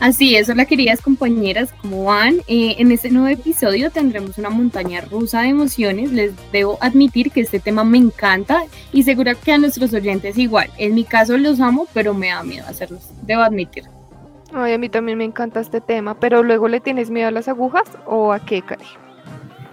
Así 0.00 0.34
es, 0.34 0.48
hola 0.48 0.64
queridas 0.64 1.02
compañeras, 1.02 1.72
¿cómo 1.80 2.02
van? 2.02 2.38
Eh, 2.48 2.74
en 2.78 2.90
este 2.90 3.12
nuevo 3.12 3.28
episodio 3.28 3.92
tendremos 3.92 4.38
una 4.38 4.50
montaña 4.50 5.02
rusa 5.02 5.42
de 5.42 5.50
emociones. 5.50 6.10
Les 6.10 6.32
debo 6.50 6.78
admitir 6.80 7.30
que 7.30 7.42
este 7.42 7.60
tema 7.60 7.84
me 7.84 7.98
encanta 7.98 8.64
y 8.92 9.04
seguro 9.04 9.38
que 9.40 9.52
a 9.52 9.58
nuestros 9.58 9.94
oyentes 9.94 10.36
igual. 10.36 10.68
En 10.78 10.96
mi 10.96 11.04
caso 11.04 11.38
los 11.38 11.60
amo, 11.60 11.86
pero 11.94 12.12
me 12.12 12.30
da 12.30 12.42
miedo 12.42 12.66
hacerlos, 12.66 13.04
debo 13.22 13.42
admitir. 13.42 13.84
Ay, 14.52 14.74
a 14.74 14.78
mí 14.78 14.88
también 14.88 15.18
me 15.18 15.24
encanta 15.24 15.60
este 15.60 15.80
tema, 15.80 16.18
pero 16.18 16.42
luego 16.42 16.68
le 16.68 16.80
tienes 16.80 17.10
miedo 17.10 17.28
a 17.28 17.32
las 17.32 17.48
agujas 17.48 17.88
o 18.06 18.32
a 18.32 18.40
qué, 18.40 18.62
Cari? 18.62 18.86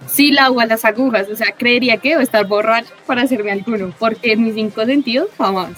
Sí, 0.06 0.32
la 0.32 0.46
agua 0.46 0.64
a 0.64 0.66
las 0.66 0.84
agujas, 0.84 1.28
o 1.30 1.36
sea, 1.36 1.52
creería 1.56 1.96
que 1.96 2.10
debo 2.10 2.20
estar 2.20 2.46
borracho 2.46 2.92
para 3.06 3.22
hacerme 3.22 3.52
alguno, 3.52 3.92
porque 3.98 4.32
en 4.32 4.44
mis 4.44 4.54
cinco 4.54 4.84
sentidos 4.84 5.30
jamás. 5.38 5.72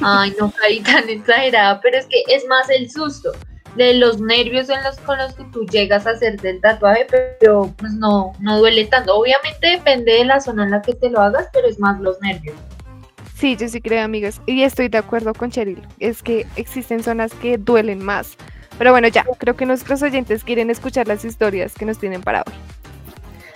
Ay, 0.00 0.32
no, 0.38 0.50
Cari, 0.50 0.80
tan 0.84 1.08
exagerada, 1.08 1.80
pero 1.80 1.98
es 1.98 2.06
que 2.06 2.22
es 2.28 2.46
más 2.46 2.70
el 2.70 2.90
susto 2.90 3.32
de 3.76 3.94
los 3.94 4.20
nervios 4.20 4.68
en 4.68 4.82
los 4.82 4.98
con 4.98 5.18
los 5.18 5.32
que 5.34 5.44
tú 5.52 5.64
llegas 5.66 6.06
a 6.06 6.10
hacerte 6.10 6.50
el 6.50 6.60
tatuaje, 6.60 7.06
pero 7.10 7.72
pues 7.78 7.92
no, 7.92 8.32
no 8.40 8.58
duele 8.58 8.86
tanto. 8.86 9.14
Obviamente 9.14 9.68
depende 9.68 10.12
de 10.12 10.24
la 10.24 10.40
zona 10.40 10.64
en 10.64 10.72
la 10.72 10.82
que 10.82 10.94
te 10.94 11.10
lo 11.10 11.20
hagas, 11.20 11.48
pero 11.52 11.68
es 11.68 11.78
más 11.78 12.00
los 12.00 12.20
nervios. 12.20 12.56
Sí, 13.40 13.56
yo 13.56 13.70
sí 13.70 13.80
creo, 13.80 14.04
amigas, 14.04 14.42
y 14.44 14.64
estoy 14.64 14.88
de 14.88 14.98
acuerdo 14.98 15.32
con 15.32 15.50
Cheryl. 15.50 15.80
Es 15.98 16.22
que 16.22 16.46
existen 16.56 17.02
zonas 17.02 17.32
que 17.32 17.56
duelen 17.56 18.04
más. 18.04 18.36
Pero 18.76 18.92
bueno, 18.92 19.08
ya, 19.08 19.24
creo 19.38 19.56
que 19.56 19.64
nuestros 19.64 20.02
oyentes 20.02 20.44
quieren 20.44 20.68
escuchar 20.68 21.08
las 21.08 21.24
historias 21.24 21.72
que 21.72 21.86
nos 21.86 21.98
tienen 21.98 22.20
para 22.20 22.42
hoy. 22.46 22.52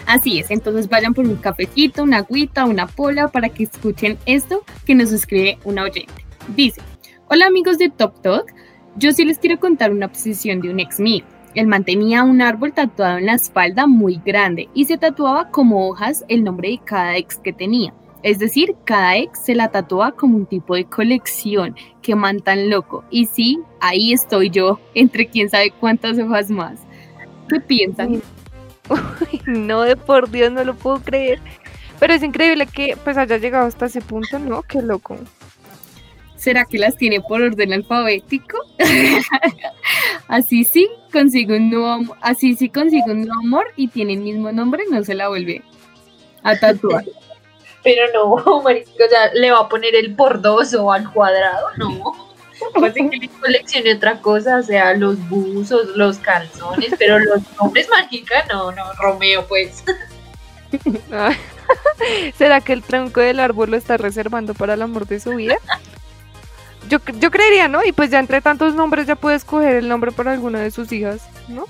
Así 0.07 0.39
es, 0.39 0.51
entonces 0.51 0.89
vayan 0.89 1.13
por 1.13 1.27
un 1.27 1.37
cafecito, 1.37 2.03
una 2.03 2.19
agüita, 2.19 2.65
una 2.65 2.87
pola 2.87 3.29
para 3.29 3.51
que 3.51 3.65
escuchen 3.65 4.17
esto 4.25 4.65
que 4.87 4.95
nos 4.95 5.13
escribe 5.13 5.59
una 5.65 5.83
oyente. 5.83 6.15
Dice, 6.57 6.81
hola 7.29 7.47
amigos 7.47 7.77
de 7.77 7.91
Top 7.91 8.23
Talk, 8.23 8.55
yo 8.97 9.13
sí 9.13 9.27
les 9.27 9.39
quiero 9.39 9.61
contar 9.61 9.93
una 9.93 10.07
obsesión 10.07 10.63
de 10.63 10.71
un 10.71 10.81
ex 10.81 10.99
mío. 10.99 11.27
Él 11.55 11.67
mantenía 11.67 12.23
un 12.23 12.41
árbol 12.41 12.73
tatuado 12.73 13.19
en 13.19 13.27
la 13.27 13.35
espalda 13.35 13.87
muy 13.87 14.19
grande 14.25 14.71
y 14.73 14.87
se 14.87 14.97
tatuaba 14.97 15.51
como 15.51 15.87
hojas 15.87 16.25
el 16.29 16.43
nombre 16.43 16.71
de 16.71 16.81
cada 16.83 17.19
ex 17.19 17.37
que 17.37 17.53
tenía. 17.53 17.93
Es 18.25 18.39
decir, 18.39 18.75
cada 18.87 19.19
ex 19.19 19.39
se 19.45 19.55
la 19.55 19.69
tatuaba 19.69 20.13
como 20.13 20.39
un 20.39 20.47
tipo 20.47 20.75
de 20.75 20.87
colección. 20.87 21.77
Qué 22.01 22.15
man 22.15 22.41
tan 22.41 22.71
loco. 22.71 23.05
Y 23.11 23.27
sí, 23.27 23.61
ahí 23.83 24.15
estoy 24.15 24.49
yo, 24.49 24.81
entre 24.95 25.27
quién 25.27 25.51
sabe 25.51 25.71
cuántas 25.79 26.19
hojas 26.19 26.51
más. 26.51 26.81
¿Qué 27.51 27.61
piensan? 27.61 28.23
Uy, 28.89 29.43
no, 29.45 29.83
de 29.83 29.97
por 29.97 30.31
Dios, 30.31 30.51
no 30.51 30.65
lo 30.65 30.75
puedo 30.75 31.03
creer. 31.03 31.39
Pero 32.01 32.15
es 32.15 32.23
increíble 32.23 32.67
que 32.67 32.97
pues 33.05 33.19
haya 33.19 33.37
llegado 33.37 33.67
hasta 33.67 33.85
ese 33.85 34.01
punto, 34.01 34.39
¿no? 34.39 34.63
Qué 34.63 34.81
loco. 34.81 35.19
¿Será 36.35 36.65
que 36.65 36.79
las 36.79 36.97
tiene 36.97 37.21
por 37.21 37.43
orden 37.43 37.75
alfabético? 37.75 38.57
así 40.29 40.65
sí 40.65 40.89
consigo 41.13 41.55
un 41.57 41.69
nuevo 41.69 42.17
así 42.23 42.55
sí 42.57 42.71
consigo 42.71 43.13
un 43.13 43.27
nuevo 43.27 43.39
amor 43.45 43.67
y 43.77 43.89
tiene 43.89 44.15
el 44.15 44.21
mismo 44.21 44.51
nombre, 44.51 44.85
no 44.91 45.05
se 45.05 45.15
la 45.15 45.29
vuelve 45.29 45.63
a 46.43 46.59
tatuar. 46.59 47.05
Pero 47.85 48.07
no, 48.13 48.63
marico, 48.63 48.91
o 48.93 49.09
sea, 49.09 49.33
le 49.35 49.53
va 49.53 49.61
a 49.61 49.69
poner 49.69 49.95
el 49.95 50.17
por 50.17 50.41
dos 50.41 50.75
o 50.75 50.91
al 50.91 51.13
cuadrado, 51.13 51.69
no. 51.77 52.35
Así 52.83 53.09
que 53.11 53.17
le 53.19 53.29
coleccione 53.29 53.95
otra 53.95 54.21
cosa, 54.21 54.59
o 54.59 54.63
sea, 54.63 54.95
los 54.95 55.17
buzos, 55.29 55.89
los 55.97 56.19
calzones, 56.19 56.95
pero 56.99 57.19
los 57.19 57.43
nombres 57.61 57.89
marica, 57.89 58.45
no, 58.51 58.73
no, 58.73 58.93
Romeo, 58.95 59.47
pues. 59.47 59.85
¿Será 62.37 62.61
que 62.61 62.73
el 62.73 62.83
tronco 62.83 63.21
del 63.21 63.41
árbol 63.41 63.71
lo 63.71 63.77
está 63.77 63.97
reservando 63.97 64.55
para 64.55 64.75
el 64.75 64.83
amor 64.83 65.07
de 65.07 65.21
su 65.21 65.35
vida? 65.35 65.57
Yo, 66.89 66.99
yo 67.19 67.31
creería, 67.31 67.69
¿no? 67.69 67.85
Y 67.85 67.93
pues 67.93 68.11
ya 68.11 68.19
entre 68.19 68.41
tantos 68.41 68.75
nombres 68.75 69.07
ya 69.07 69.17
puede 69.17 69.37
escoger 69.37 69.77
el 69.77 69.89
nombre 69.89 70.13
para 70.13 70.33
alguna 70.33 70.61
de 70.61 70.71
sus 70.71 70.93
hijas, 70.93 71.23
¿no? 71.49 71.65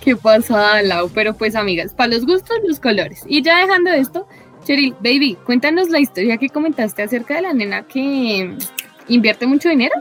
Qué 0.00 0.16
pasada, 0.16 0.82
Lau. 0.82 1.10
Pero 1.10 1.34
pues, 1.34 1.54
amigas, 1.54 1.92
para 1.92 2.14
los 2.14 2.24
gustos, 2.24 2.56
los 2.66 2.80
colores. 2.80 3.24
Y 3.26 3.42
ya 3.42 3.58
dejando 3.58 3.90
esto, 3.90 4.26
Cheryl, 4.68 4.94
baby, 5.00 5.34
cuéntanos 5.46 5.88
la 5.88 5.98
historia 5.98 6.36
que 6.36 6.50
comentaste 6.50 7.02
acerca 7.02 7.36
de 7.36 7.40
la 7.40 7.54
nena 7.54 7.84
que 7.84 8.54
invierte 9.08 9.46
mucho 9.46 9.70
dinero. 9.70 9.94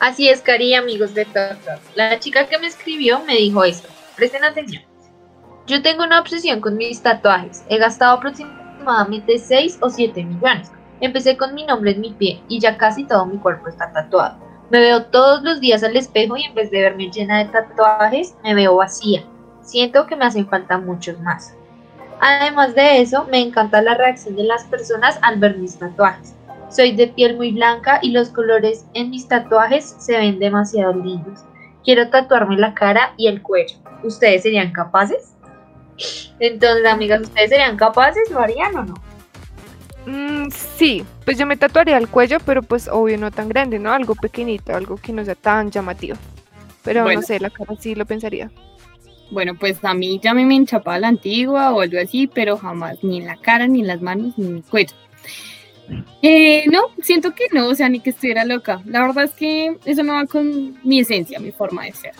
Así 0.00 0.28
es, 0.28 0.42
Cari, 0.42 0.74
amigos 0.74 1.14
de 1.14 1.24
Talk 1.24 1.58
La 1.94 2.18
chica 2.18 2.46
que 2.46 2.58
me 2.58 2.66
escribió 2.66 3.20
me 3.20 3.36
dijo 3.36 3.64
esto. 3.64 3.88
Presten 4.16 4.44
atención. 4.44 4.82
Yo 5.66 5.80
tengo 5.80 6.04
una 6.04 6.20
obsesión 6.20 6.60
con 6.60 6.76
mis 6.76 7.00
tatuajes. 7.00 7.64
He 7.70 7.78
gastado 7.78 8.18
aproximadamente 8.18 9.38
6 9.38 9.78
o 9.80 9.88
7 9.88 10.24
millones. 10.24 10.70
Empecé 11.00 11.38
con 11.38 11.54
mi 11.54 11.64
nombre 11.64 11.92
en 11.92 12.02
mi 12.02 12.10
pie 12.10 12.42
y 12.48 12.60
ya 12.60 12.76
casi 12.76 13.04
todo 13.04 13.24
mi 13.24 13.38
cuerpo 13.38 13.68
está 13.68 13.90
tatuado. 13.94 14.36
Me 14.68 14.78
veo 14.78 15.06
todos 15.06 15.42
los 15.42 15.58
días 15.62 15.82
al 15.82 15.96
espejo 15.96 16.36
y 16.36 16.42
en 16.42 16.54
vez 16.54 16.70
de 16.70 16.82
verme 16.82 17.10
llena 17.10 17.38
de 17.38 17.46
tatuajes, 17.46 18.36
me 18.44 18.54
veo 18.54 18.76
vacía. 18.76 19.24
Siento 19.62 20.06
que 20.06 20.16
me 20.16 20.26
hacen 20.26 20.46
falta 20.46 20.76
muchos 20.76 21.18
más. 21.20 21.54
Además 22.20 22.74
de 22.74 23.00
eso, 23.00 23.26
me 23.30 23.40
encanta 23.40 23.80
la 23.82 23.94
reacción 23.94 24.36
de 24.36 24.44
las 24.44 24.64
personas 24.64 25.18
al 25.22 25.38
ver 25.38 25.56
mis 25.56 25.78
tatuajes. 25.78 26.34
Soy 26.70 26.92
de 26.94 27.08
piel 27.08 27.36
muy 27.36 27.52
blanca 27.52 27.98
y 28.02 28.10
los 28.10 28.28
colores 28.30 28.84
en 28.94 29.10
mis 29.10 29.28
tatuajes 29.28 29.96
se 29.98 30.16
ven 30.16 30.38
demasiado 30.38 30.92
lindos. 30.94 31.40
Quiero 31.84 32.10
tatuarme 32.10 32.56
la 32.58 32.74
cara 32.74 33.14
y 33.16 33.28
el 33.28 33.40
cuello. 33.40 33.76
¿Ustedes 34.02 34.42
serían 34.42 34.72
capaces? 34.72 35.34
Entonces, 36.38 36.86
amigas, 36.86 37.22
¿ustedes 37.22 37.50
serían 37.50 37.76
capaces? 37.76 38.30
¿Lo 38.30 38.40
harían 38.40 38.76
o 38.76 38.84
no? 38.84 38.94
Mm, 40.06 40.50
sí, 40.50 41.04
pues 41.24 41.38
yo 41.38 41.46
me 41.46 41.56
tatuaría 41.56 41.96
el 41.98 42.08
cuello, 42.08 42.38
pero 42.44 42.62
pues 42.62 42.88
obvio 42.88 43.18
no 43.18 43.30
tan 43.30 43.48
grande, 43.48 43.78
¿no? 43.78 43.92
Algo 43.92 44.14
pequeñito, 44.14 44.74
algo 44.74 44.96
que 44.96 45.12
no 45.12 45.24
sea 45.24 45.34
tan 45.34 45.70
llamativo. 45.70 46.16
Pero 46.82 47.04
no 47.04 47.22
sé, 47.22 47.40
la 47.40 47.50
cara 47.50 47.74
sí 47.78 47.94
lo 47.94 48.06
pensaría. 48.06 48.50
Bueno, 49.30 49.54
pues 49.58 49.78
a 49.84 49.94
mí 49.94 50.20
ya 50.22 50.32
me 50.32 50.42
hinchaba 50.42 50.98
la 50.98 51.08
antigua 51.08 51.72
o 51.72 51.80
algo 51.80 52.00
así, 52.00 52.26
pero 52.26 52.56
jamás, 52.56 53.02
ni 53.02 53.18
en 53.18 53.26
la 53.26 53.36
cara, 53.36 53.66
ni 53.66 53.80
en 53.80 53.86
las 53.86 54.00
manos, 54.00 54.34
ni 54.36 54.46
en 54.46 54.56
el 54.56 54.62
cuello. 54.64 54.94
Eh, 56.22 56.64
no, 56.70 56.90
siento 57.02 57.34
que 57.34 57.46
no, 57.52 57.68
o 57.68 57.74
sea, 57.74 57.88
ni 57.88 58.00
que 58.00 58.10
estuviera 58.10 58.44
loca. 58.44 58.82
La 58.84 59.02
verdad 59.02 59.24
es 59.24 59.32
que 59.32 59.78
eso 59.84 60.02
no 60.02 60.14
va 60.14 60.26
con 60.26 60.78
mi 60.82 61.00
esencia, 61.00 61.38
mi 61.38 61.52
forma 61.52 61.84
de 61.84 61.92
ser. 61.92 62.12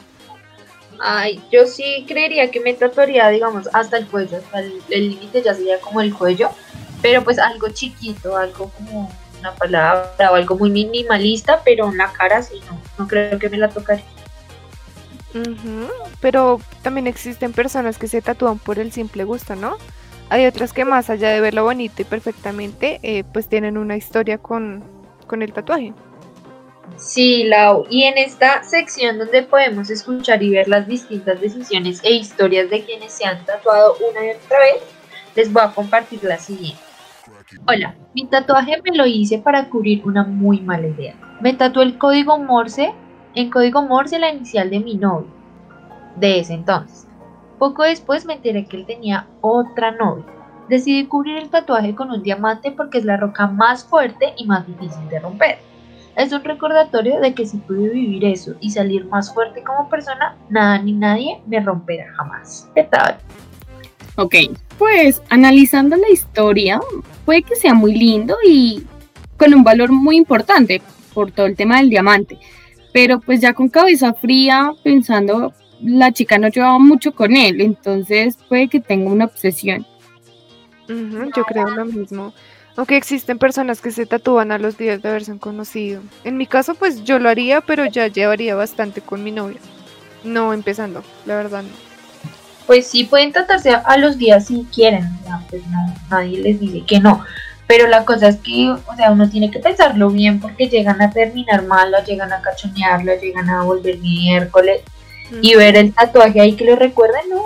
Ay, 1.01 1.41
yo 1.53 1.67
sí 1.67 2.05
creería 2.09 2.51
que 2.51 2.61
me 2.61 2.75
tatuaría, 2.75 3.29
digamos, 3.29 3.69
hasta 3.73 3.99
el 3.99 4.07
cuello, 4.07 4.39
hasta 4.39 4.61
el 4.61 5.11
límite 5.11 5.43
ya 5.43 5.55
sería 5.55 5.81
como 5.81 6.01
el 6.01 6.13
cuello, 6.13 6.51
pero 7.01 7.23
pues 7.23 7.39
algo 7.39 7.69
chiquito, 7.69 8.37
algo 8.37 8.71
como 8.71 9.11
una 9.39 9.55
palabra 9.55 10.33
o 10.33 10.35
algo 10.35 10.57
muy 10.57 10.71
minimalista, 10.71 11.63
pero 11.65 11.89
en 11.89 11.99
la 11.99 12.13
cara 12.13 12.43
sí 12.43 12.61
no, 12.69 12.81
no 12.99 13.07
creo 13.07 13.39
que 13.39 13.49
me 13.49 13.59
la 13.59 13.69
tocaría. 13.69 14.05
Pero 16.21 16.61
también 16.83 17.07
existen 17.07 17.53
personas 17.53 17.99
que 17.99 18.09
se 18.09 18.23
tatúan 18.23 18.59
por 18.59 18.79
el 18.79 18.93
simple 18.93 19.25
gusto, 19.25 19.57
¿no? 19.57 19.77
Hay 20.31 20.47
otras 20.47 20.73
que 20.73 20.85
más 20.85 21.11
allá 21.11 21.31
de 21.31 21.41
verlo 21.41 21.65
bonito 21.65 22.03
y 22.03 22.05
perfectamente, 22.05 23.01
eh, 23.03 23.25
pues 23.33 23.49
tienen 23.49 23.79
una 23.79 23.97
historia 23.97 24.39
con, 24.39 24.83
con 25.27 25.43
el 25.43 25.53
tatuaje. 25.53 25.95
Sí, 26.97 27.45
Lau. 27.45 27.87
Y 27.91 28.05
en 28.05 28.19
esta 28.19 28.63
sección 28.65 29.19
donde 29.19 29.43
podemos 29.43 29.89
escuchar 29.91 30.43
y 30.43 30.51
ver 30.51 30.69
las 30.69 30.87
distintas 30.87 31.41
decisiones 31.41 32.01
e 32.03 32.13
historias 32.13 32.69
de 32.71 32.85
quienes 32.85 33.13
se 33.13 33.25
han 33.25 33.45
tatuado 33.45 33.97
una 34.11 34.27
y 34.27 34.31
otra 34.31 34.59
vez, 34.59 34.83
les 35.35 35.53
voy 35.53 35.63
a 35.63 35.71
compartir 35.71 36.23
la 36.25 36.39
siguiente. 36.39 36.81
Hola, 37.67 37.95
mi 38.15 38.27
tatuaje 38.27 38.81
me 38.83 38.97
lo 38.97 39.07
hice 39.07 39.39
para 39.39 39.69
cubrir 39.69 40.05
una 40.05 40.25
muy 40.25 40.61
mala 40.61 40.89
idea. 40.89 41.15
Me 41.41 41.55
tatué 41.55 41.85
el 41.85 41.97
código 41.97 42.39
Morse 42.39 42.93
en 43.35 43.51
código 43.51 43.83
Morse 43.83 44.19
la 44.19 44.33
inicial 44.33 44.71
de 44.71 44.81
mi 44.81 44.95
novio, 44.95 45.29
de 46.17 46.41
ese 46.41 46.55
entonces. 46.55 47.07
Poco 47.59 47.83
después 47.83 48.25
me 48.25 48.35
enteré 48.35 48.67
que 48.67 48.77
él 48.77 48.87
tenía 48.87 49.27
otra 49.41 49.91
novia. 49.91 50.25
Decidí 50.69 51.07
cubrir 51.07 51.39
el 51.39 51.51
tatuaje 51.51 51.95
con 51.95 52.11
un 52.11 52.23
diamante 52.23 52.71
porque 52.71 52.99
es 52.99 53.05
la 53.05 53.17
roca 53.17 53.47
más 53.47 53.85
fuerte 53.85 54.35
y 54.37 54.47
más 54.47 54.67
difícil 54.67 55.09
de 55.09 55.19
romper. 55.19 55.59
Es 56.17 56.33
un 56.33 56.45
recordatorio 56.45 57.21
de 57.21 57.33
que 57.33 57.47
si 57.47 57.59
pude 57.59 57.89
vivir 57.91 58.25
eso 58.25 58.55
y 58.61 58.71
salir 58.71 59.07
más 59.07 59.33
fuerte 59.33 59.63
como 59.63 59.89
persona, 59.89 60.37
nada 60.51 60.79
ni 60.79 60.93
nadie 60.93 61.41
me 61.47 61.61
romperá 61.61 62.13
jamás. 62.17 62.69
¿Qué 62.75 62.85
tal? 62.85 63.19
Ok, 64.17 64.35
pues 64.79 65.23
analizando 65.31 65.97
la 65.97 66.09
historia, 66.11 66.81
puede 67.25 67.43
que 67.43 67.55
sea 67.55 67.73
muy 67.73 67.95
lindo 67.95 68.37
y 68.47 68.85
con 69.37 69.55
un 69.55 69.63
valor 69.63 69.93
muy 69.93 70.17
importante 70.17 70.83
por 71.15 71.31
todo 71.31 71.47
el 71.47 71.57
tema 71.57 71.79
del 71.79 71.89
diamante 71.89 72.37
pero 72.99 73.21
pues 73.21 73.41
ya 73.41 73.53
con 73.55 73.69
cabeza 73.69 74.13
fría, 74.13 74.73
pensando, 74.83 75.55
la 75.81 76.11
chica 76.11 76.37
no 76.37 76.49
llevaba 76.49 76.81
mucho 76.81 77.15
con 77.15 77.37
él, 77.37 77.61
entonces 77.61 78.37
puede 78.49 78.67
que 78.67 78.81
tenga 78.81 79.09
una 79.09 79.27
obsesión. 79.27 79.87
yo 80.89 81.45
creo 81.45 81.69
lo 81.69 81.85
mismo. 81.85 82.35
Aunque 82.75 82.97
existen 82.97 83.39
personas 83.39 83.81
que 83.81 83.93
se 83.93 84.05
tatúan 84.05 84.51
a 84.51 84.59
los 84.59 84.77
días 84.77 85.01
de 85.01 85.11
haberse 85.11 85.39
conocido. 85.39 86.03
En 86.25 86.37
mi 86.37 86.49
caso, 86.49 86.75
pues 86.75 87.05
yo 87.05 87.21
lo 87.21 87.29
haría, 87.29 87.61
pero 87.61 87.87
ya 87.87 88.09
llevaría 88.09 88.57
bastante 88.57 89.01
con 89.01 89.23
mi 89.23 89.31
novio. 89.31 89.59
No 90.25 90.53
empezando, 90.53 91.05
la 91.25 91.37
verdad 91.37 91.63
no. 91.63 91.69
Pues 92.67 92.89
sí, 92.89 93.05
pueden 93.05 93.31
tratarse 93.31 93.75
a 93.75 93.97
los 93.97 94.19
días 94.19 94.49
si 94.49 94.67
quieren. 94.75 95.09
Pues 95.49 95.65
no, 95.69 95.95
nadie 96.11 96.41
les 96.41 96.59
dice 96.59 96.83
que 96.85 96.99
no. 96.99 97.25
Pero 97.69 97.87
la 97.87 98.05
cosa 98.05 98.29
es 98.29 98.37
que, 98.39 98.71
o 98.71 98.97
sea, 98.97 99.13
uno 99.13 99.31
tiene 99.31 99.51
que 99.51 99.61
pensarlo 99.61 100.11
bien 100.11 100.41
porque 100.41 100.69
llegan 100.69 101.01
a 101.01 101.11
terminar 101.11 101.65
mal, 101.65 101.95
o 101.95 102.05
llegan 102.05 102.33
a 102.33 102.41
cachonearlo, 102.41 103.13
llegan 103.21 103.49
a 103.49 103.63
volver 103.63 103.99
miércoles. 103.99 104.83
Y 105.43 105.55
ver 105.55 105.77
el 105.77 105.93
tatuaje 105.93 106.41
ahí 106.41 106.57
que 106.57 106.65
lo 106.65 106.75
recuerden, 106.75 107.29
no, 107.29 107.43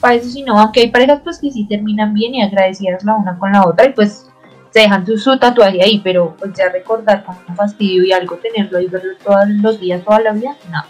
para 0.00 0.14
eso 0.14 0.30
sí 0.30 0.42
no, 0.42 0.58
aunque 0.58 0.80
hay 0.80 0.90
parejas 0.90 1.20
pues 1.22 1.38
que 1.38 1.50
sí 1.50 1.66
terminan 1.66 2.14
bien 2.14 2.34
y 2.34 2.42
agradecidas 2.42 3.04
la 3.04 3.16
una 3.16 3.38
con 3.38 3.52
la 3.52 3.66
otra 3.66 3.86
y 3.86 3.92
pues 3.92 4.26
se 4.70 4.80
dejan 4.80 5.06
su, 5.06 5.38
tatuaje 5.38 5.82
ahí, 5.82 6.00
pero 6.04 6.36
pues 6.38 6.52
ya 6.54 6.68
recordar 6.68 7.24
con 7.24 7.36
un 7.48 7.56
fastidio 7.56 8.04
y 8.04 8.12
algo 8.12 8.36
tenerlo 8.36 8.80
y 8.80 8.86
verlo 8.86 9.12
todos 9.24 9.48
los 9.48 9.80
días, 9.80 10.04
toda 10.04 10.20
la 10.20 10.32
vida, 10.32 10.56
no. 10.70 10.82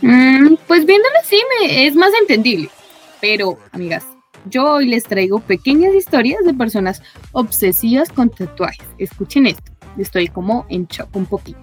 Mm, 0.00 0.56
pues 0.66 0.84
viéndolo 0.84 1.14
así 1.20 1.40
me, 1.60 1.86
es 1.86 1.94
más 1.94 2.12
entendible, 2.20 2.68
pero 3.20 3.58
amigas, 3.72 4.04
yo 4.46 4.72
hoy 4.74 4.86
les 4.86 5.04
traigo 5.04 5.40
pequeñas 5.40 5.94
historias 5.94 6.40
de 6.44 6.54
personas 6.54 7.02
obsesivas 7.32 8.10
con 8.10 8.30
tatuajes. 8.30 8.86
Escuchen 8.98 9.46
esto, 9.46 9.72
estoy 9.98 10.28
como 10.28 10.66
en 10.68 10.86
shock 10.86 11.14
un 11.14 11.26
poquito. 11.26 11.60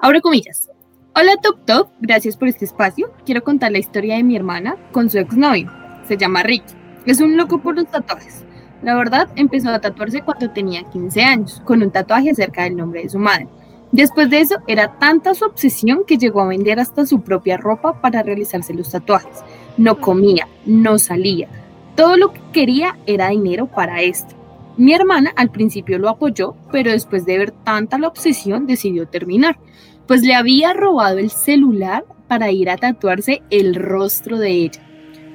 Abro 0.00 0.20
comillas. 0.20 0.68
Hola 1.14 1.32
Top 1.42 1.64
Top, 1.66 1.88
gracias 2.00 2.36
por 2.36 2.48
este 2.48 2.64
espacio. 2.64 3.12
Quiero 3.24 3.42
contar 3.42 3.72
la 3.72 3.78
historia 3.78 4.16
de 4.16 4.22
mi 4.22 4.36
hermana 4.36 4.76
con 4.92 5.10
su 5.10 5.18
exnovio. 5.18 5.70
Se 6.06 6.16
llama 6.16 6.42
Ricky. 6.42 6.74
Es 7.06 7.20
un 7.20 7.36
loco 7.36 7.60
por 7.60 7.74
los 7.74 7.90
tatuajes. 7.90 8.44
La 8.82 8.94
verdad, 8.94 9.28
empezó 9.36 9.70
a 9.70 9.80
tatuarse 9.80 10.22
cuando 10.22 10.50
tenía 10.50 10.84
15 10.84 11.22
años, 11.22 11.62
con 11.64 11.82
un 11.82 11.90
tatuaje 11.90 12.34
cerca 12.34 12.64
del 12.64 12.76
nombre 12.76 13.02
de 13.02 13.10
su 13.10 13.18
madre. 13.18 13.48
Después 13.92 14.30
de 14.30 14.40
eso, 14.40 14.56
era 14.66 14.98
tanta 14.98 15.34
su 15.34 15.44
obsesión 15.44 16.04
que 16.06 16.16
llegó 16.16 16.40
a 16.40 16.46
vender 16.46 16.78
hasta 16.78 17.04
su 17.04 17.22
propia 17.22 17.56
ropa 17.56 18.00
para 18.00 18.22
realizarse 18.22 18.72
los 18.72 18.90
tatuajes. 18.90 19.42
No 19.76 20.00
comía, 20.00 20.46
no 20.64 20.98
salía, 20.98 21.48
todo 21.96 22.16
lo 22.16 22.32
que 22.32 22.40
quería 22.52 22.96
era 23.06 23.28
dinero 23.28 23.66
para 23.66 24.02
esto. 24.02 24.34
Mi 24.76 24.94
hermana 24.94 25.32
al 25.36 25.50
principio 25.50 25.98
lo 25.98 26.08
apoyó, 26.08 26.54
pero 26.72 26.90
después 26.90 27.26
de 27.26 27.38
ver 27.38 27.50
tanta 27.50 27.98
la 27.98 28.08
obsesión 28.08 28.66
decidió 28.66 29.06
terminar, 29.06 29.58
pues 30.06 30.22
le 30.22 30.34
había 30.34 30.72
robado 30.72 31.18
el 31.18 31.30
celular 31.30 32.04
para 32.28 32.50
ir 32.50 32.70
a 32.70 32.76
tatuarse 32.76 33.42
el 33.50 33.74
rostro 33.74 34.38
de 34.38 34.50
ella. 34.50 34.80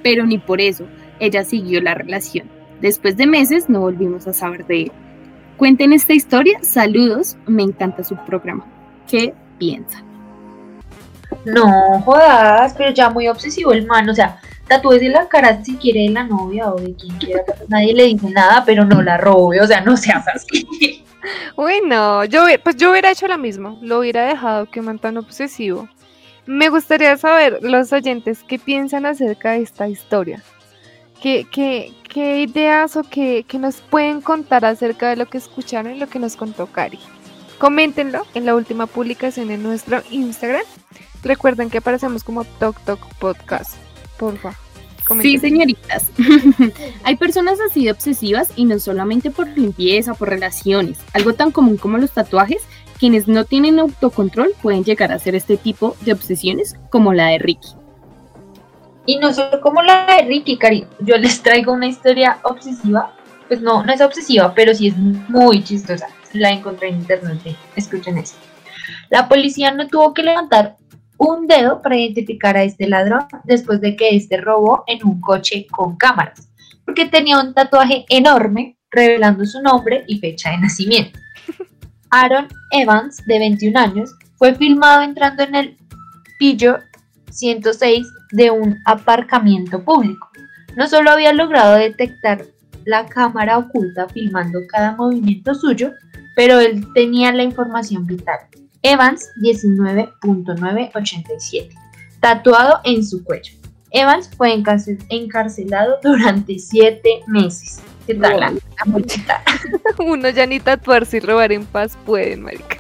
Pero 0.02 0.26
ni 0.26 0.38
por 0.38 0.62
eso, 0.62 0.86
ella 1.20 1.44
siguió 1.44 1.82
la 1.82 1.94
relación. 1.94 2.50
Después 2.82 3.18
de 3.18 3.28
meses 3.28 3.70
no 3.70 3.82
volvimos 3.82 4.28
a 4.28 4.34
saber 4.34 4.66
de 4.66 4.84
él. 4.84 4.92
Cuenten 5.58 5.94
esta 5.94 6.14
historia, 6.14 6.60
saludos, 6.62 7.38
me 7.46 7.64
encanta 7.64 8.04
su 8.04 8.16
programa. 8.26 8.66
¿Qué 9.08 9.34
piensan? 9.58 10.04
No 11.46 12.02
jodas, 12.02 12.74
pero 12.78 12.92
ya 12.92 13.10
muy 13.10 13.28
obsesivo 13.28 13.72
el 13.72 13.86
man, 13.86 14.10
o 14.10 14.16
sea, 14.16 14.40
tatúese 14.68 15.10
la 15.10 15.28
cara 15.28 15.64
si 15.64 15.76
quiere 15.76 16.02
de 16.02 16.10
la 16.10 16.24
novia 16.24 16.72
o 16.72 16.76
de 16.76 16.94
quien 16.96 17.18
quiera. 17.18 17.44
Nadie 17.68 17.94
le 17.94 18.06
dice 18.06 18.30
nada, 18.30 18.64
pero 18.66 18.86
no 18.86 19.02
la 19.02 19.18
robe, 19.18 19.62
o 19.62 19.68
sea, 19.68 19.82
no 19.82 19.96
seas 19.98 20.28
así. 20.28 20.68
Uy, 21.56 21.82
no, 21.86 22.24
yo, 22.26 22.46
pues 22.64 22.76
yo 22.76 22.92
hubiera 22.92 23.12
hecho 23.12 23.28
lo 23.28 23.38
mismo, 23.38 23.80
lo 23.82 24.00
hubiera 24.00 24.28
dejado 24.28 24.70
que 24.70 24.82
man 24.82 25.00
tan 25.00 25.18
obsesivo. 25.18 25.88
Me 26.46 26.70
gustaría 26.70 27.18
saber, 27.18 27.60
los 27.62 27.92
oyentes, 27.92 28.44
qué 28.48 28.60
piensan 28.60 29.06
acerca 29.06 29.52
de 29.52 29.64
esta 29.64 29.88
historia. 29.88 30.44
¿Qué, 31.22 31.48
qué, 31.52 31.92
qué 32.08 32.42
ideas 32.42 32.96
o 32.98 33.04
qué, 33.04 33.46
qué 33.48 33.58
nos 33.58 33.82
pueden 33.82 34.22
contar 34.22 34.64
acerca 34.64 35.10
de 35.10 35.16
lo 35.16 35.26
que 35.26 35.40
escucharon 35.40 35.96
y 35.96 36.00
lo 36.00 36.08
que 36.08 36.20
nos 36.20 36.36
contó 36.36 36.68
Cari? 36.68 37.00
Coméntenlo 37.58 38.28
en 38.36 38.46
la 38.46 38.54
última 38.54 38.86
publicación 38.86 39.50
en 39.50 39.64
nuestro 39.64 40.04
Instagram. 40.12 40.66
Recuerden 41.24 41.72
que 41.72 41.80
aparecemos 41.80 42.24
como 42.24 42.44
Tok 42.44 42.80
Tok 42.82 43.00
Podcast. 43.16 43.85
Porfa. 44.18 44.56
Sí, 45.22 45.38
señoritas. 45.38 46.10
Hay 47.04 47.16
personas 47.16 47.60
así 47.62 47.86
de 47.86 47.92
obsesivas 47.92 48.50
y 48.56 48.66
no 48.66 48.80
solamente 48.80 49.30
por 49.30 49.48
limpieza, 49.48 50.16
por 50.16 50.30
relaciones. 50.30 50.98
Algo 51.14 51.34
tan 51.34 51.52
común 51.52 51.78
como 51.78 52.00
los 52.00 52.12
tatuajes, 52.12 52.64
quienes 53.00 53.28
no 53.28 53.46
tienen 53.46 53.78
autocontrol 53.78 54.54
pueden 54.64 54.84
llegar 54.84 55.12
a 55.12 55.16
hacer 55.16 55.36
este 55.36 55.58
tipo 55.58 55.96
de 56.02 56.14
obsesiones 56.14 56.76
como 56.90 57.14
la 57.14 57.28
de 57.28 57.38
Ricky. 57.38 57.70
Y 59.06 59.18
no 59.18 59.32
solo 59.32 59.62
como 59.62 59.84
la 59.84 60.08
de 60.08 60.24
Ricky, 60.24 60.58
Cari. 60.58 60.88
Yo 61.02 61.18
les 61.18 61.44
traigo 61.44 61.72
una 61.72 61.86
historia 61.86 62.40
obsesiva 62.42 63.14
pues 63.48 63.62
no, 63.62 63.84
no 63.84 63.94
es 63.94 64.02
obsesiva, 64.02 64.54
pero 64.54 64.74
sí 64.74 64.88
es 64.88 64.98
muy 64.98 65.64
chistosa. 65.64 66.08
La 66.34 66.52
encontré 66.52 66.90
en 66.90 66.96
internet. 66.96 67.56
Escuchen 67.76 68.18
esto. 68.18 68.38
La 69.10 69.28
policía 69.28 69.72
no 69.72 69.88
tuvo 69.88 70.14
que 70.14 70.24
levantar 70.24 70.78
un 71.18 71.48
dedo 71.48 71.82
para 71.82 71.98
identificar 71.98 72.58
a 72.58 72.64
este 72.64 72.88
ladrón 72.88 73.26
después 73.44 73.82
de 73.82 73.96
que 73.96 74.16
este 74.16 74.38
robó 74.38 74.84
en 74.88 75.06
un 75.06 75.22
coche 75.22 75.66
con 75.72 75.96
cámaras, 75.96 76.50
porque 76.86 77.08
tenía 77.08 77.40
un 77.40 77.54
tatuaje 77.54 78.06
enorme 78.10 78.78
revelando 78.92 79.46
su 79.46 79.62
nombre 79.62 80.04
y 80.08 80.20
fecha 80.20 80.52
de 80.52 80.60
nacimiento. 80.60 81.20
Aaron 82.10 82.48
Evans, 82.72 83.18
de 83.26 83.40
21 83.40 83.80
años, 83.80 84.16
fue 84.36 84.56
filmado 84.56 85.02
entrando 85.02 85.44
en 85.44 85.56
el 85.56 85.78
pillo 86.40 86.80
106 87.32 88.08
de 88.32 88.52
un 88.52 88.78
aparcamiento 88.86 89.84
público. 89.84 90.30
No 90.76 90.88
solo 90.88 91.12
había 91.12 91.34
logrado 91.34 91.76
detectar 91.76 92.46
la 92.86 93.06
cámara 93.06 93.58
oculta 93.58 94.08
filmando 94.10 94.60
cada 94.70 94.96
movimiento 94.96 95.56
suyo, 95.56 95.92
pero 96.36 96.60
él 96.60 96.86
tenía 96.94 97.32
la 97.34 97.44
información 97.44 98.06
vital. 98.06 98.40
Evans 98.88 99.32
19.987, 99.42 101.70
tatuado 102.20 102.82
en 102.84 103.04
su 103.04 103.24
cuello. 103.24 103.56
Evans 103.90 104.30
fue 104.38 104.54
encarcelado 104.54 105.98
durante 106.04 106.60
siete 106.60 107.22
meses. 107.26 107.82
¿Qué 108.06 108.14
tal? 108.14 108.40
La, 108.40 108.54
Uno 109.98 110.30
ya 110.30 110.46
ni 110.46 110.60
tatuarse 110.60 111.18
y 111.18 111.20
robar 111.20 111.52
en 111.52 111.66
paz 111.66 111.98
pueden, 112.06 112.44
marica. 112.44 112.78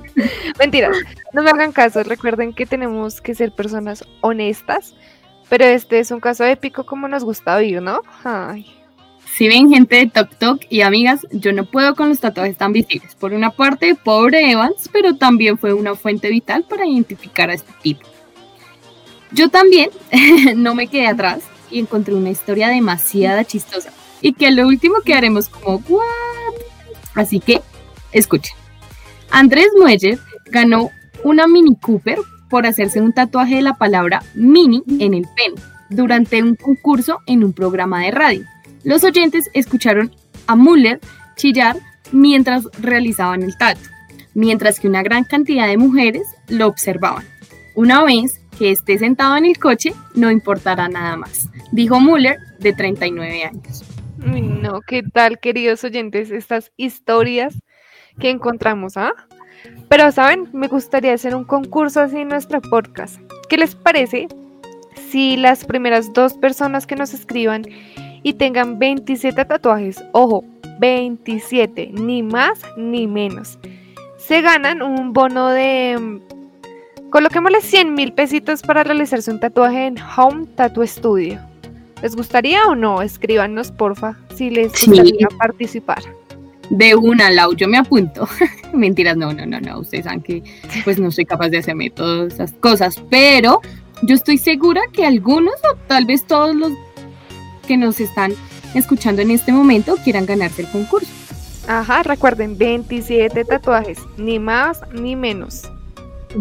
Mentira, 0.58 0.90
no 1.34 1.42
me 1.42 1.50
hagan 1.50 1.72
caso, 1.72 2.02
recuerden 2.02 2.54
que 2.54 2.64
tenemos 2.64 3.20
que 3.20 3.34
ser 3.34 3.54
personas 3.54 4.02
honestas, 4.22 4.94
pero 5.50 5.66
este 5.66 5.98
es 5.98 6.10
un 6.10 6.20
caso 6.20 6.46
épico 6.46 6.86
como 6.86 7.06
nos 7.06 7.22
gusta 7.22 7.56
oír, 7.56 7.82
¿no? 7.82 8.00
Ay. 8.24 8.83
Si 9.36 9.48
ven 9.48 9.68
gente 9.68 9.96
de 9.96 10.06
Tok 10.06 10.32
Tok 10.36 10.62
y 10.70 10.82
amigas, 10.82 11.26
yo 11.32 11.52
no 11.52 11.64
puedo 11.64 11.96
con 11.96 12.08
los 12.08 12.20
tatuajes 12.20 12.56
tan 12.56 12.72
visibles. 12.72 13.16
Por 13.16 13.32
una 13.32 13.50
parte, 13.50 13.96
pobre 13.96 14.52
Evans, 14.52 14.88
pero 14.92 15.16
también 15.16 15.58
fue 15.58 15.72
una 15.72 15.96
fuente 15.96 16.30
vital 16.30 16.64
para 16.68 16.86
identificar 16.86 17.50
a 17.50 17.54
este 17.54 17.72
tipo. 17.82 18.06
Yo 19.32 19.48
también 19.48 19.90
no 20.56 20.76
me 20.76 20.86
quedé 20.86 21.08
atrás 21.08 21.42
y 21.68 21.80
encontré 21.80 22.14
una 22.14 22.30
historia 22.30 22.68
demasiado 22.68 23.42
chistosa 23.42 23.90
y 24.20 24.34
que 24.34 24.52
lo 24.52 24.68
último 24.68 25.00
que 25.04 25.14
haremos 25.14 25.48
como 25.48 25.82
¿what? 25.88 26.04
Así 27.16 27.40
que 27.40 27.60
escuchen. 28.12 28.54
Andrés 29.32 29.66
Mueller 29.76 30.20
ganó 30.46 30.92
una 31.24 31.48
Mini 31.48 31.74
Cooper 31.74 32.20
por 32.48 32.68
hacerse 32.68 33.00
un 33.00 33.12
tatuaje 33.12 33.56
de 33.56 33.62
la 33.62 33.74
palabra 33.74 34.22
mini 34.34 34.84
en 35.00 35.12
el 35.12 35.26
pene 35.34 35.60
durante 35.90 36.40
un 36.40 36.54
concurso 36.54 37.18
en 37.26 37.42
un 37.42 37.52
programa 37.52 38.04
de 38.04 38.12
radio. 38.12 38.53
Los 38.84 39.02
oyentes 39.02 39.50
escucharon 39.54 40.14
a 40.46 40.56
Muller 40.56 41.00
chillar 41.36 41.76
mientras 42.12 42.64
realizaban 42.78 43.42
el 43.42 43.56
tatu, 43.56 43.80
mientras 44.34 44.78
que 44.78 44.88
una 44.88 45.02
gran 45.02 45.24
cantidad 45.24 45.66
de 45.66 45.78
mujeres 45.78 46.26
lo 46.48 46.66
observaban. 46.66 47.24
Una 47.74 48.04
vez 48.04 48.40
que 48.58 48.70
esté 48.70 48.98
sentado 48.98 49.36
en 49.38 49.46
el 49.46 49.58
coche, 49.58 49.94
no 50.14 50.30
importará 50.30 50.88
nada 50.88 51.16
más, 51.16 51.48
dijo 51.72 51.98
Muller, 51.98 52.38
de 52.58 52.74
39 52.74 53.44
años. 53.44 53.84
no, 54.18 54.80
¿qué 54.82 55.02
tal, 55.02 55.38
queridos 55.40 55.82
oyentes, 55.82 56.30
estas 56.30 56.70
historias 56.76 57.54
que 58.20 58.28
encontramos, 58.28 58.98
ah? 58.98 59.12
Pero, 59.88 60.12
¿saben? 60.12 60.48
Me 60.52 60.68
gustaría 60.68 61.14
hacer 61.14 61.34
un 61.34 61.44
concurso 61.44 62.00
así 62.00 62.18
en 62.18 62.28
nuestro 62.28 62.60
podcast. 62.60 63.18
¿Qué 63.48 63.56
les 63.56 63.74
parece 63.74 64.28
si 65.08 65.36
las 65.36 65.64
primeras 65.64 66.12
dos 66.12 66.34
personas 66.34 66.86
que 66.86 66.96
nos 66.96 67.14
escriban 67.14 67.64
y 68.24 68.32
tengan 68.32 68.80
27 68.80 69.44
tatuajes. 69.44 70.02
Ojo, 70.10 70.44
27, 70.80 71.90
ni 71.92 72.24
más 72.24 72.58
ni 72.76 73.06
menos. 73.06 73.58
Se 74.16 74.40
ganan 74.40 74.82
un 74.82 75.12
bono 75.12 75.50
de... 75.50 75.96
Mm, 76.00 77.10
coloquémosle 77.10 77.60
100 77.60 77.94
mil 77.94 78.12
pesitos 78.12 78.62
para 78.62 78.82
realizarse 78.82 79.30
un 79.30 79.38
tatuaje 79.38 79.86
en 79.86 79.96
Home 80.16 80.46
Tattoo 80.56 80.84
Studio. 80.86 81.38
¿Les 82.02 82.16
gustaría 82.16 82.64
o 82.64 82.74
no? 82.74 83.02
Escríbanos, 83.02 83.70
porfa, 83.70 84.16
si 84.34 84.50
les 84.50 84.72
gustaría 84.72 85.28
participar. 85.38 86.02
De 86.70 86.94
una, 86.94 87.30
Lau, 87.30 87.54
yo 87.54 87.68
me 87.68 87.76
apunto. 87.76 88.26
Mentiras, 88.72 89.18
no, 89.18 89.32
no, 89.34 89.44
no, 89.44 89.60
no. 89.60 89.80
Ustedes 89.80 90.04
saben 90.04 90.22
que 90.22 90.42
pues 90.82 90.98
no 90.98 91.10
soy 91.10 91.26
capaz 91.26 91.50
de 91.50 91.58
hacerme 91.58 91.90
todas 91.90 92.34
esas 92.34 92.52
cosas, 92.52 93.02
pero 93.10 93.60
yo 94.02 94.14
estoy 94.14 94.38
segura 94.38 94.80
que 94.92 95.04
algunos 95.04 95.54
o 95.70 95.76
tal 95.86 96.06
vez 96.06 96.24
todos 96.24 96.54
los 96.56 96.72
que 97.64 97.76
nos 97.76 98.00
están 98.00 98.32
escuchando 98.74 99.22
en 99.22 99.30
este 99.30 99.52
momento 99.52 99.96
quieran 100.02 100.26
ganarse 100.26 100.62
el 100.62 100.68
concurso. 100.68 101.10
Ajá, 101.66 102.02
recuerden, 102.02 102.58
27 102.58 103.44
tatuajes, 103.44 103.98
ni 104.18 104.38
más 104.38 104.80
ni 104.92 105.16
menos. 105.16 105.62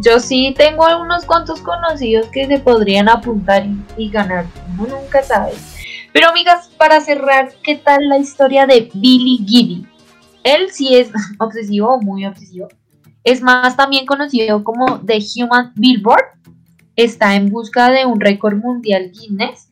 Yo 0.02 0.20
sí 0.20 0.54
tengo 0.58 0.86
algunos 0.86 1.24
cuantos 1.24 1.62
conocidos 1.62 2.28
que 2.28 2.48
se 2.48 2.60
podrían 2.60 3.08
apuntar 3.08 3.66
y, 3.96 4.10
ganar, 4.10 4.46
uno 4.78 5.00
nunca 5.02 5.24
sabe. 5.24 5.54
Pero 6.12 6.30
amigas, 6.30 6.70
para 6.78 7.00
cerrar, 7.00 7.54
¿qué 7.64 7.76
tal 7.76 8.10
la 8.10 8.18
historia 8.18 8.66
de 8.66 8.90
Billy 8.94 9.46
Gibby? 9.48 9.88
Él 10.44 10.72
sí 10.72 10.96
es 10.96 11.10
obsesivo, 11.40 12.00
muy 12.02 12.26
obsesivo. 12.26 12.68
Es 13.24 13.42
más 13.42 13.78
también 13.78 14.06
conocido 14.06 14.64
como 14.64 15.00
The 15.00 15.20
Human 15.38 15.72
Billboard. 15.76 16.26
Está 16.96 17.36
en 17.36 17.50
busca 17.50 17.90
de 17.90 18.06
un 18.06 18.20
récord 18.20 18.58
mundial 18.58 19.12
Guinness 19.12 19.70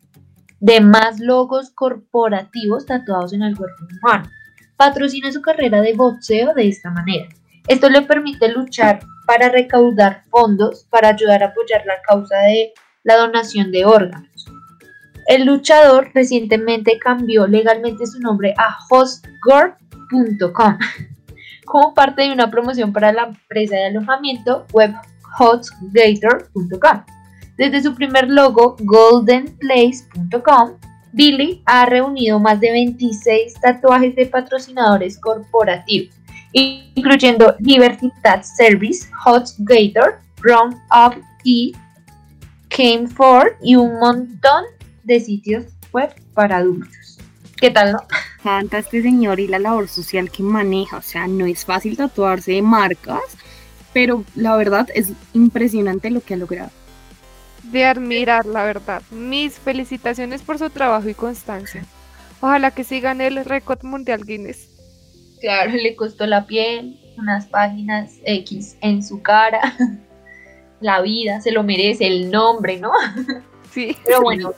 de 0.62 0.80
más 0.80 1.18
logos 1.18 1.70
corporativos 1.72 2.86
tatuados 2.86 3.32
en 3.32 3.42
el 3.42 3.56
cuerpo 3.56 3.84
humano. 4.00 4.30
Patrocina 4.76 5.32
su 5.32 5.42
carrera 5.42 5.82
de 5.82 5.92
boxeo 5.92 6.54
de 6.54 6.68
esta 6.68 6.88
manera. 6.90 7.28
Esto 7.66 7.90
le 7.90 8.02
permite 8.02 8.48
luchar 8.48 9.00
para 9.26 9.48
recaudar 9.48 10.22
fondos 10.30 10.86
para 10.88 11.08
ayudar 11.08 11.42
a 11.42 11.46
apoyar 11.46 11.84
la 11.84 12.00
causa 12.06 12.36
de 12.38 12.72
la 13.02 13.16
donación 13.16 13.72
de 13.72 13.84
órganos. 13.84 14.46
El 15.26 15.46
luchador 15.46 16.12
recientemente 16.14 16.96
cambió 17.00 17.48
legalmente 17.48 18.06
su 18.06 18.20
nombre 18.20 18.54
a 18.56 18.78
hostgore.com 18.88 20.78
como 21.66 21.92
parte 21.92 22.22
de 22.22 22.32
una 22.32 22.52
promoción 22.52 22.92
para 22.92 23.12
la 23.12 23.24
empresa 23.24 23.74
de 23.74 23.86
alojamiento 23.86 24.64
web 24.72 24.94
hostgator.com. 25.40 27.04
Desde 27.62 27.80
su 27.80 27.94
primer 27.94 28.28
logo, 28.28 28.74
goldenplace.com, 28.80 30.72
Billy 31.12 31.62
ha 31.64 31.86
reunido 31.86 32.40
más 32.40 32.58
de 32.58 32.72
26 32.72 33.54
tatuajes 33.60 34.16
de 34.16 34.26
patrocinadores 34.26 35.16
corporativos, 35.16 36.12
incluyendo 36.50 37.54
Liberty 37.60 38.10
Tat 38.20 38.42
Service, 38.42 39.08
Hot 39.22 39.44
Gator, 39.58 40.18
Round 40.40 40.74
Up 40.90 41.22
y 41.44 41.72
Came 42.68 43.06
For 43.06 43.56
y 43.62 43.76
un 43.76 43.96
montón 44.00 44.64
de 45.04 45.20
sitios 45.20 45.66
web 45.92 46.12
para 46.34 46.56
adultos. 46.56 47.20
¿Qué 47.58 47.70
tal, 47.70 47.92
no? 47.92 48.00
Canta 48.42 48.78
este 48.78 49.02
señor 49.02 49.38
y 49.38 49.46
la 49.46 49.60
labor 49.60 49.86
social 49.86 50.32
que 50.32 50.42
maneja, 50.42 50.96
o 50.96 51.02
sea, 51.02 51.28
no 51.28 51.46
es 51.46 51.64
fácil 51.64 51.96
tatuarse 51.96 52.50
de 52.50 52.62
marcas, 52.62 53.22
pero 53.92 54.24
la 54.34 54.56
verdad 54.56 54.88
es 54.96 55.12
impresionante 55.32 56.10
lo 56.10 56.22
que 56.22 56.34
ha 56.34 56.38
logrado 56.38 56.72
de 57.72 57.84
admirar, 57.86 58.46
la 58.46 58.64
verdad. 58.64 59.02
Mis 59.10 59.58
felicitaciones 59.58 60.42
por 60.42 60.58
su 60.58 60.70
trabajo 60.70 61.08
y 61.08 61.14
constancia. 61.14 61.84
Ojalá 62.40 62.70
que 62.70 62.84
sigan 62.84 63.20
el 63.20 63.44
récord 63.44 63.82
mundial 63.82 64.24
Guinness. 64.24 64.68
Claro, 65.40 65.72
le 65.72 65.96
costó 65.96 66.26
la 66.26 66.46
piel, 66.46 67.00
unas 67.16 67.46
páginas 67.46 68.12
X 68.24 68.76
en 68.80 69.02
su 69.02 69.22
cara, 69.22 69.60
la 70.80 71.00
vida, 71.00 71.40
se 71.40 71.50
lo 71.50 71.62
merece, 71.62 72.06
el 72.06 72.30
nombre, 72.30 72.78
¿no? 72.78 72.92
Sí. 73.72 73.96
Pero 74.04 74.20
bueno, 74.20 74.52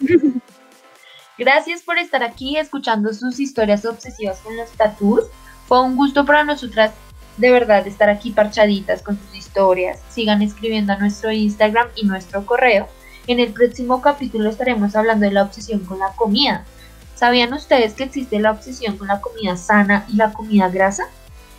gracias 1.38 1.83
por 1.83 1.98
estar 1.98 2.24
aquí 2.24 2.57
escuchando 2.57 3.14
sus 3.14 3.38
historias 3.38 3.85
obsesivas 3.85 4.40
con 4.40 4.57
los 4.57 4.68
tattoos. 4.72 5.27
Fue 5.68 5.81
un 5.83 5.94
gusto 5.94 6.24
para 6.24 6.42
nosotras 6.42 6.90
de 7.37 7.53
verdad 7.53 7.87
estar 7.87 8.11
aquí 8.11 8.33
parchaditas 8.33 9.03
con 9.03 9.16
sus 9.16 9.37
historias. 9.37 10.00
Sigan 10.09 10.42
escribiendo 10.42 10.94
a 10.94 10.96
nuestro 10.96 11.31
Instagram 11.31 11.87
y 11.94 12.07
nuestro 12.07 12.44
correo. 12.44 12.88
En 13.27 13.41
el 13.41 13.53
próximo 13.53 14.03
capítulo 14.03 14.51
estaremos 14.51 14.95
hablando 14.95 15.25
de 15.25 15.33
la 15.33 15.43
obsesión 15.43 15.81
con 15.81 15.99
la 15.99 16.13
comida. 16.15 16.65
¿Sabían 17.15 17.55
ustedes 17.55 17.95
que 17.95 18.05
existe 18.05 18.39
la 18.39 18.51
obsesión 18.51 18.99
con 18.99 19.09
la 19.09 19.21
comida 19.21 19.57
sana 19.57 20.05
y 20.13 20.17
la 20.17 20.33
comida 20.33 20.69
grasa? 20.69 21.05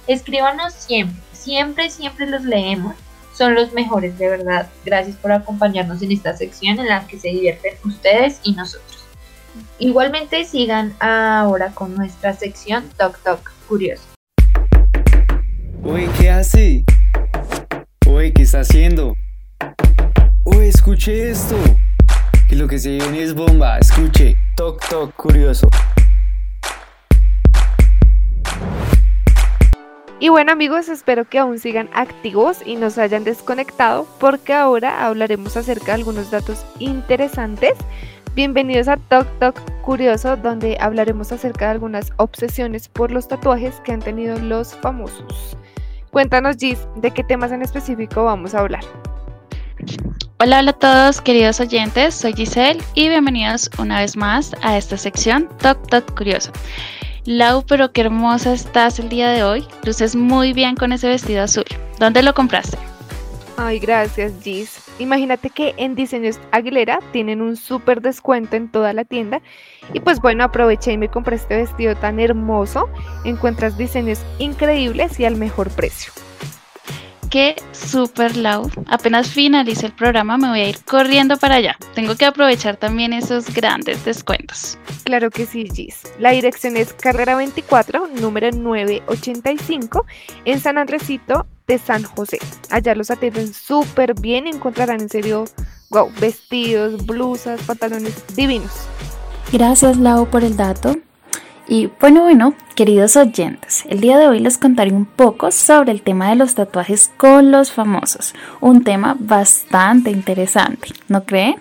Escríbanos 0.06 0.74
siempre, 0.74 1.20
siempre, 1.32 1.90
siempre 1.90 2.28
los 2.28 2.44
leemos. 2.44 2.94
Son 3.34 3.56
los 3.56 3.74
mejores, 3.74 4.18
de 4.20 4.30
verdad. 4.30 4.70
Gracias 4.86 5.16
por 5.16 5.32
acompañarnos 5.32 6.02
en 6.04 6.12
esta 6.12 6.38
sección 6.38 6.80
en 6.80 6.88
la 6.88 7.08
que 7.08 7.20
se 7.20 7.30
divierten 7.30 7.74
ustedes 7.84 8.40
y 8.44 8.54
nosotros. 8.54 9.04
Igualmente 9.80 10.46
sigan 10.46 10.94
ahora 11.00 11.72
con 11.72 11.96
nuestra 11.96 12.34
sección 12.34 12.88
Talk 12.96 13.18
Talk 13.24 13.52
Curioso. 13.68 14.04
Uy, 15.84 16.08
¿qué 16.20 16.30
hace? 16.30 16.86
¿qué 18.34 18.44
está 18.44 18.62
haciendo? 18.62 19.16
Uy, 20.48 20.68
escuche 20.68 21.32
esto. 21.32 21.56
Que 22.48 22.56
lo 22.56 22.68
que 22.68 22.78
se 22.78 22.92
viene 22.92 23.24
es 23.24 23.34
bomba. 23.34 23.80
Escuche. 23.80 24.36
Toc, 24.56 24.88
toc, 24.88 25.12
curioso. 25.16 25.68
Y 30.20 30.30
bueno 30.30 30.52
amigos, 30.52 30.88
espero 30.88 31.28
que 31.28 31.40
aún 31.40 31.58
sigan 31.58 31.90
activos 31.94 32.60
y 32.64 32.76
no 32.76 32.92
se 32.92 33.02
hayan 33.02 33.24
desconectado 33.24 34.08
porque 34.20 34.54
ahora 34.54 35.08
hablaremos 35.08 35.58
acerca 35.58 35.88
de 35.88 35.94
algunos 35.94 36.30
datos 36.30 36.64
interesantes. 36.78 37.74
Bienvenidos 38.36 38.88
a 38.88 38.98
Tok 38.98 39.28
Tok 39.40 39.82
Curioso, 39.82 40.38
donde 40.38 40.78
hablaremos 40.80 41.32
acerca 41.32 41.66
de 41.66 41.72
algunas 41.72 42.14
obsesiones 42.18 42.88
por 42.88 43.12
los 43.12 43.28
tatuajes 43.28 43.82
que 43.84 43.94
han 43.94 44.00
tenido 44.00 44.38
los 44.38 44.76
famosos. 44.76 45.58
Cuéntanos 46.12 46.58
Gis, 46.58 46.88
¿de 46.98 47.12
qué 47.12 47.24
temas 47.24 47.52
en 47.52 47.64
específico 47.64 48.24
vamos 48.24 48.54
a 48.54 48.60
hablar? 48.60 48.84
Hola, 50.38 50.60
hola 50.60 50.72
a 50.72 50.74
todos 50.74 51.22
queridos 51.22 51.62
oyentes, 51.62 52.14
soy 52.14 52.34
Giselle 52.34 52.84
y 52.94 53.08
bienvenidos 53.08 53.70
una 53.80 54.02
vez 54.02 54.18
más 54.18 54.54
a 54.62 54.78
esta 54.78 54.98
sección 54.98 55.48
Tok 55.62 55.88
Tok 55.88 56.14
Curioso. 56.14 56.52
Lau, 57.24 57.64
pero 57.66 57.94
qué 57.94 58.02
hermosa 58.02 58.52
estás 58.52 59.00
el 59.00 59.08
día 59.08 59.30
de 59.30 59.44
hoy. 59.44 59.66
Luces 59.86 60.14
muy 60.14 60.52
bien 60.52 60.76
con 60.76 60.92
ese 60.92 61.08
vestido 61.08 61.42
azul. 61.42 61.64
¿Dónde 62.00 62.22
lo 62.22 62.34
compraste? 62.34 62.78
Ay, 63.56 63.80
gracias, 63.80 64.34
Gis. 64.44 64.84
Imagínate 65.00 65.50
que 65.50 65.74
en 65.78 65.96
Diseños 65.96 66.38
Aguilera 66.52 67.00
tienen 67.14 67.42
un 67.42 67.56
súper 67.56 68.02
descuento 68.02 68.58
en 68.58 68.70
toda 68.70 68.92
la 68.92 69.06
tienda. 69.06 69.42
Y 69.94 70.02
pues 70.02 70.20
bueno, 70.20 70.44
aproveché 70.44 70.92
y 70.92 70.98
me 70.98 71.08
compré 71.08 71.38
este 71.38 71.56
vestido 71.56 71.96
tan 71.96 72.20
hermoso. 72.20 72.90
Encuentras 73.24 73.78
diseños 73.78 74.20
increíbles 74.40 75.18
y 75.18 75.24
al 75.24 75.38
mejor 75.38 75.70
precio. 75.70 76.12
Qué 77.30 77.56
super 77.72 78.38
Lau. 78.38 78.70
Apenas 78.88 79.30
finalice 79.30 79.88
el 79.88 79.94
programa 79.94 80.38
me 80.38 80.50
voy 80.50 80.60
a 80.62 80.70
ir 80.70 80.84
corriendo 80.86 81.38
para 81.38 81.56
allá. 81.56 81.78
Tengo 81.94 82.16
que 82.16 82.26
aprovechar 82.26 82.78
también 82.78 83.14
esos 83.14 83.54
grandes 83.54 84.06
descuentos. 84.06 84.78
Claro 85.04 85.30
que 85.30 85.46
sí, 85.46 85.68
Gis. 85.74 86.02
La 86.20 86.32
dirección 86.32 86.78
es 86.78 86.94
Carrera 86.94 87.36
24, 87.36 88.08
número 88.22 88.52
985, 88.52 90.06
en 90.46 90.60
San 90.60 90.78
Andresito 90.78 91.46
de 91.68 91.78
San 91.78 92.04
José. 92.04 92.40
Allá 92.70 92.96
los 92.96 93.12
atienden 93.12 93.54
súper 93.54 94.14
bien 94.14 94.48
y 94.48 94.52
encontrarán 94.52 95.02
en 95.02 95.10
serio, 95.10 95.46
wow, 95.90 96.10
vestidos, 96.20 97.06
blusas, 97.06 97.62
pantalones 97.64 98.24
divinos. 98.36 98.72
Gracias, 99.52 99.98
Lau, 99.98 100.28
por 100.28 100.44
el 100.44 100.58
dato. 100.58 100.96
Y 101.68 101.90
bueno, 102.00 102.22
bueno, 102.22 102.54
queridos 102.76 103.16
oyentes, 103.16 103.86
el 103.90 104.00
día 104.00 104.20
de 104.20 104.28
hoy 104.28 104.40
les 104.40 104.60
contaré 104.60 104.92
un 104.92 105.06
poco 105.06 105.50
sobre 105.50 105.92
el 105.92 106.04
tema 106.04 106.30
de 106.30 106.36
los 106.36 106.54
tatuajes 106.54 107.10
con 107.18 107.52
los 107.52 107.72
famosos, 107.72 108.36
un 108.62 108.84
tema 108.84 109.16
bastante 109.20 110.12
interesante, 110.12 110.90
¿no 111.08 111.24
creen? 111.24 111.56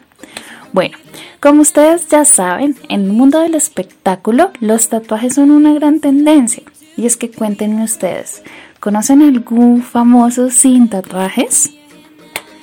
Bueno, 0.74 0.98
como 1.40 1.62
ustedes 1.62 2.06
ya 2.08 2.26
saben, 2.26 2.76
en 2.90 3.02
el 3.02 3.12
mundo 3.12 3.40
del 3.40 3.54
espectáculo 3.54 4.50
los 4.60 4.90
tatuajes 4.90 5.36
son 5.36 5.50
una 5.50 5.72
gran 5.72 6.00
tendencia. 6.00 6.64
Y 6.96 7.06
es 7.06 7.16
que 7.16 7.30
cuéntenme 7.30 7.82
ustedes, 7.82 8.42
¿conocen 8.80 9.22
algún 9.22 9.82
famoso 9.82 10.50
sin 10.50 10.88
tatuajes? 10.88 11.70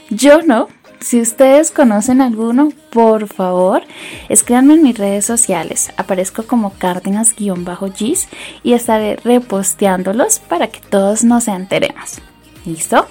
Yo 0.10 0.42
no, 0.44 0.68
si 1.02 1.20
ustedes 1.20 1.72
conocen 1.72 2.22
alguno, 2.22 2.70
por 2.92 3.28
favor, 3.28 3.82
escríbanme 4.30 4.76
en 4.76 4.84
mis 4.84 4.98
redes 4.98 5.26
sociales. 5.26 5.92
Aparezco 5.98 6.44
como 6.44 6.74
cárdenas-gis 6.78 8.28
y 8.64 8.74
estaré 8.74 9.16
reposteándolos 9.16 10.40
para 10.40 10.68
que 10.68 10.80
todos 10.80 11.24
nos 11.24 11.48
enteremos. 11.48 12.20
¿Listo? 12.66 13.08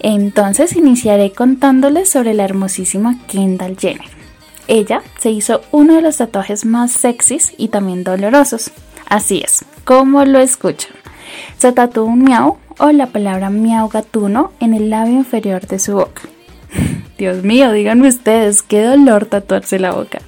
Entonces 0.00 0.76
iniciaré 0.76 1.32
contándoles 1.32 2.10
sobre 2.10 2.34
la 2.34 2.44
hermosísima 2.44 3.18
Kendall 3.26 3.78
Jenner. 3.78 4.10
Ella 4.68 5.02
se 5.18 5.30
hizo 5.30 5.62
uno 5.72 5.94
de 5.94 6.02
los 6.02 6.18
tatuajes 6.18 6.66
más 6.66 6.92
sexys 6.92 7.54
y 7.56 7.68
también 7.68 8.04
dolorosos. 8.04 8.70
Así 9.08 9.42
es, 9.42 9.64
como 9.84 10.26
lo 10.26 10.38
escuchan. 10.38 10.92
Se 11.56 11.72
tatuó 11.72 12.04
un 12.04 12.22
miau 12.22 12.58
o 12.78 12.92
la 12.92 13.06
palabra 13.06 13.48
miau 13.48 13.88
gatuno 13.88 14.52
en 14.60 14.74
el 14.74 14.90
labio 14.90 15.14
inferior 15.14 15.66
de 15.66 15.78
su 15.78 15.94
boca. 15.94 16.22
Dios 17.18 17.42
mío, 17.42 17.72
díganme 17.72 18.08
ustedes, 18.08 18.62
qué 18.62 18.82
dolor 18.82 19.26
tatuarse 19.26 19.78
la 19.78 19.92
boca. 19.92 20.18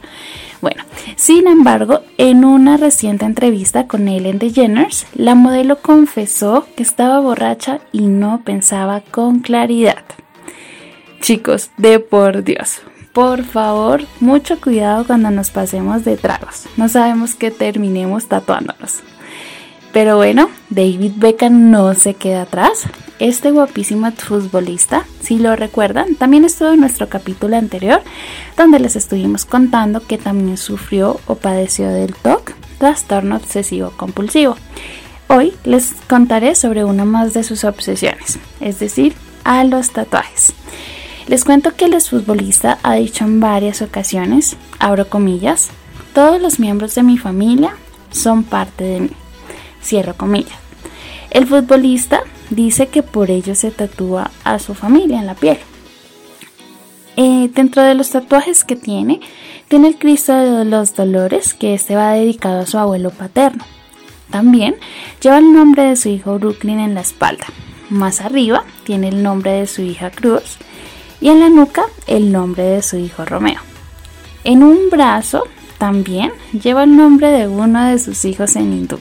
Bueno, 0.61 0.85
sin 1.16 1.46
embargo, 1.46 2.00
en 2.18 2.44
una 2.44 2.76
reciente 2.76 3.24
entrevista 3.24 3.87
con 3.87 4.09
Ellen 4.09 4.38
DeGeneres, 4.38 5.07
la 5.14 5.35
modelo 5.35 5.81
confesó 5.81 6.66
que 6.76 6.83
estaba 6.83 7.20
borracha 7.20 7.81
y 7.92 8.03
no 8.03 8.42
pensaba 8.44 9.00
con 9.00 9.40
claridad. 9.40 10.05
Chicos, 11.20 11.70
de 11.79 11.98
por 11.98 12.44
Dios, 12.44 12.83
por 13.12 13.44
favor, 13.44 14.03
mucho 14.20 14.61
cuidado 14.61 15.05
cuando 15.07 15.31
nos 15.31 15.50
pasemos 15.50 16.05
de 16.05 16.16
tragos. 16.16 16.66
No 16.76 16.88
sabemos 16.88 17.35
que 17.35 17.50
terminemos 17.50 18.26
tatuándonos. 18.26 19.00
Pero 19.92 20.16
bueno, 20.16 20.48
David 20.68 21.12
Beckham 21.16 21.70
no 21.70 21.94
se 21.94 22.14
queda 22.14 22.42
atrás. 22.42 22.85
Este 23.18 23.50
guapísimo 23.50 24.11
futbolista, 24.12 25.05
si 25.20 25.38
lo 25.38 25.57
recuerdan, 25.57 26.14
también 26.14 26.44
estuvo 26.44 26.70
en 26.70 26.81
nuestro 26.81 27.09
capítulo 27.09 27.57
anterior, 27.57 28.00
donde 28.57 28.79
les 28.79 28.96
estuvimos 28.96 29.44
contando 29.44 30.00
que 30.00 30.16
también 30.16 30.57
sufrió 30.57 31.20
o 31.26 31.35
padeció 31.35 31.88
del 31.88 32.14
TOC, 32.14 32.53
trastorno 32.79 33.37
obsesivo 33.37 33.92
compulsivo. 33.96 34.57
Hoy 35.29 35.53
les 35.64 35.92
contaré 36.09 36.55
sobre 36.55 36.85
una 36.85 37.05
más 37.05 37.35
de 37.35 37.42
sus 37.44 37.64
obsesiones, 37.64 38.38
es 38.61 38.79
decir, 38.79 39.14
a 39.44 39.64
los 39.64 39.90
tatuajes. 39.90 40.55
Les 41.26 41.44
cuento 41.44 41.74
que 41.76 41.85
el 41.85 41.94
exfutbolista 41.94 42.79
ha 42.83 42.94
dicho 42.94 43.24
en 43.24 43.38
varias 43.38 43.83
ocasiones, 43.83 44.57
abro 44.79 45.09
comillas, 45.09 45.68
todos 46.14 46.40
los 46.40 46.59
miembros 46.59 46.94
de 46.94 47.03
mi 47.03 47.18
familia 47.18 47.74
son 48.11 48.44
parte 48.44 48.85
de 48.85 49.00
mí. 49.00 49.20
Cierro 49.83 50.14
comillas. 50.14 50.59
El 51.31 51.47
futbolista 51.47 52.23
dice 52.51 52.88
que 52.88 53.03
por 53.03 53.31
ello 53.31 53.55
se 53.55 53.71
tatúa 53.71 54.31
a 54.45 54.59
su 54.59 54.75
familia 54.75 55.21
en 55.21 55.27
la 55.27 55.35
piel. 55.35 55.59
Eh, 57.16 57.51
dentro 57.55 57.83
de 57.83 57.95
los 57.95 58.11
tatuajes 58.11 58.64
que 58.64 58.77
tiene, 58.77 59.21
tiene 59.69 59.88
el 59.88 59.99
Cristo 59.99 60.35
de 60.35 60.64
los 60.64 60.97
Dolores, 60.97 61.55
que 61.55 61.75
este 61.75 61.95
va 61.95 62.12
dedicado 62.12 62.61
a 62.61 62.66
su 62.66 62.79
abuelo 62.79 63.11
paterno. 63.11 63.64
También 64.31 64.77
lleva 65.21 65.38
el 65.38 65.53
nombre 65.53 65.85
de 65.85 65.97
su 65.97 66.09
hijo 66.09 66.38
Brooklyn 66.38 66.81
en 66.81 66.95
la 66.95 67.01
espalda. 67.01 67.47
Más 67.90 68.21
arriba 68.21 68.64
tiene 68.85 69.09
el 69.09 69.23
nombre 69.23 69.53
de 69.53 69.66
su 69.66 69.83
hija 69.83 70.11
Cruz 70.11 70.59
y 71.21 71.29
en 71.29 71.40
la 71.40 71.51
nuca 71.51 71.85
el 72.07 72.33
nombre 72.33 72.62
de 72.62 72.83
su 72.83 72.97
hijo 72.97 73.25
Romeo. 73.25 73.61
En 74.45 74.62
un 74.62 74.90
brazo 74.90 75.45
también 75.79 76.33
lleva 76.53 76.85
el 76.85 76.97
nombre 76.97 77.29
de 77.29 77.49
uno 77.49 77.85
de 77.85 77.99
sus 77.99 78.25
hijos 78.25 78.57
en 78.57 78.73
hindú. 78.73 79.01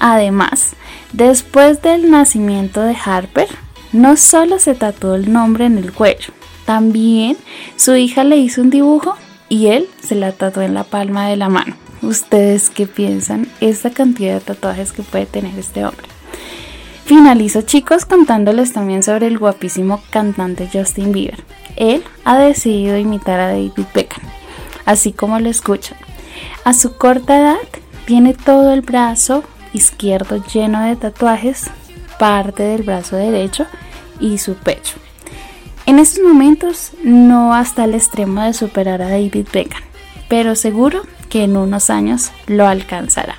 Además, 0.00 0.74
después 1.12 1.82
del 1.82 2.10
nacimiento 2.10 2.82
de 2.82 2.96
Harper, 3.04 3.48
no 3.92 4.16
solo 4.16 4.58
se 4.58 4.74
tatuó 4.74 5.14
el 5.14 5.32
nombre 5.32 5.66
en 5.66 5.78
el 5.78 5.92
cuello, 5.92 6.32
también 6.66 7.36
su 7.76 7.96
hija 7.96 8.24
le 8.24 8.36
hizo 8.36 8.60
un 8.60 8.70
dibujo 8.70 9.16
y 9.48 9.68
él 9.68 9.88
se 10.02 10.14
la 10.14 10.32
tatuó 10.32 10.62
en 10.62 10.74
la 10.74 10.84
palma 10.84 11.26
de 11.28 11.36
la 11.36 11.48
mano. 11.48 11.74
¿Ustedes 12.02 12.70
qué 12.70 12.86
piensan? 12.86 13.48
Esta 13.60 13.90
cantidad 13.90 14.34
de 14.34 14.40
tatuajes 14.40 14.92
que 14.92 15.02
puede 15.02 15.26
tener 15.26 15.58
este 15.58 15.84
hombre. 15.84 16.06
Finalizo 17.06 17.62
chicos 17.62 18.04
contándoles 18.04 18.74
también 18.74 19.02
sobre 19.02 19.28
el 19.28 19.38
guapísimo 19.38 20.02
cantante 20.10 20.68
Justin 20.70 21.12
Bieber. 21.12 21.42
Él 21.76 22.04
ha 22.24 22.38
decidido 22.38 22.98
imitar 22.98 23.40
a 23.40 23.48
David 23.48 23.72
Beckham, 23.94 24.22
así 24.84 25.12
como 25.12 25.40
lo 25.40 25.48
escuchan. 25.48 25.96
A 26.64 26.74
su 26.74 26.98
corta 26.98 27.38
edad 27.38 27.68
tiene 28.04 28.34
todo 28.34 28.74
el 28.74 28.82
brazo 28.82 29.42
izquierdo 29.72 30.42
lleno 30.52 30.82
de 30.82 30.96
tatuajes, 30.96 31.70
parte 32.18 32.62
del 32.62 32.82
brazo 32.82 33.16
derecho 33.16 33.66
y 34.20 34.38
su 34.38 34.54
pecho. 34.54 34.96
En 35.86 35.98
estos 35.98 36.22
momentos 36.22 36.92
no 37.02 37.54
hasta 37.54 37.84
el 37.84 37.94
extremo 37.94 38.42
de 38.42 38.52
superar 38.52 39.00
a 39.00 39.08
David 39.08 39.48
Beckham, 39.52 39.82
pero 40.28 40.54
seguro 40.54 41.02
que 41.28 41.44
en 41.44 41.56
unos 41.56 41.90
años 41.90 42.30
lo 42.46 42.66
alcanzará. 42.66 43.36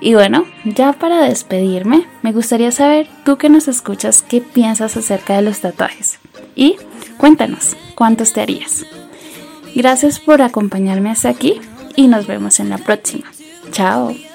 Y 0.00 0.14
bueno, 0.14 0.44
ya 0.64 0.92
para 0.92 1.22
despedirme, 1.22 2.06
me 2.22 2.32
gustaría 2.32 2.70
saber 2.70 3.08
tú 3.24 3.36
que 3.36 3.48
nos 3.48 3.66
escuchas 3.66 4.22
qué 4.22 4.40
piensas 4.40 4.96
acerca 4.96 5.36
de 5.36 5.42
los 5.42 5.60
tatuajes. 5.60 6.18
Y 6.54 6.76
cuéntanos, 7.16 7.76
¿cuántos 7.94 8.32
te 8.32 8.40
harías? 8.40 8.86
Gracias 9.74 10.20
por 10.20 10.40
acompañarme 10.40 11.10
hasta 11.10 11.28
aquí 11.28 11.60
y 11.96 12.08
nos 12.08 12.26
vemos 12.26 12.60
en 12.60 12.70
la 12.70 12.78
próxima. 12.78 13.26
Chao. 13.72 14.27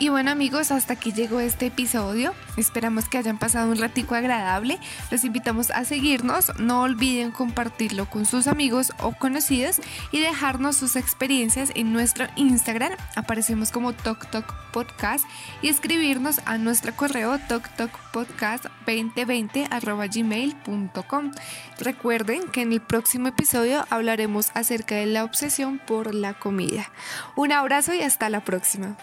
Y 0.00 0.08
bueno 0.08 0.30
amigos, 0.30 0.72
hasta 0.72 0.94
aquí 0.94 1.12
llegó 1.12 1.40
este 1.40 1.66
episodio. 1.66 2.32
Esperamos 2.56 3.06
que 3.06 3.18
hayan 3.18 3.38
pasado 3.38 3.70
un 3.70 3.76
ratico 3.76 4.14
agradable. 4.14 4.78
Los 5.10 5.24
invitamos 5.24 5.70
a 5.70 5.84
seguirnos. 5.84 6.58
No 6.58 6.80
olviden 6.80 7.32
compartirlo 7.32 8.08
con 8.08 8.24
sus 8.24 8.46
amigos 8.46 8.94
o 9.00 9.12
conocidos 9.12 9.82
y 10.10 10.20
dejarnos 10.20 10.78
sus 10.78 10.96
experiencias 10.96 11.70
en 11.74 11.92
nuestro 11.92 12.28
Instagram. 12.36 12.92
Aparecemos 13.14 13.72
como 13.72 13.92
Tok 13.92 14.24
Podcast 14.72 15.26
y 15.60 15.68
escribirnos 15.68 16.40
a 16.46 16.56
nuestro 16.56 16.96
correo 16.96 17.38
toktokpodcast2020 17.38 20.14
gmail.com. 20.14 21.32
Recuerden 21.78 22.48
que 22.48 22.62
en 22.62 22.72
el 22.72 22.80
próximo 22.80 23.28
episodio 23.28 23.84
hablaremos 23.90 24.50
acerca 24.54 24.94
de 24.94 25.04
la 25.04 25.24
obsesión 25.24 25.78
por 25.78 26.14
la 26.14 26.32
comida. 26.32 26.90
Un 27.36 27.52
abrazo 27.52 27.92
y 27.92 28.00
hasta 28.00 28.30
la 28.30 28.40
próxima. 28.40 28.96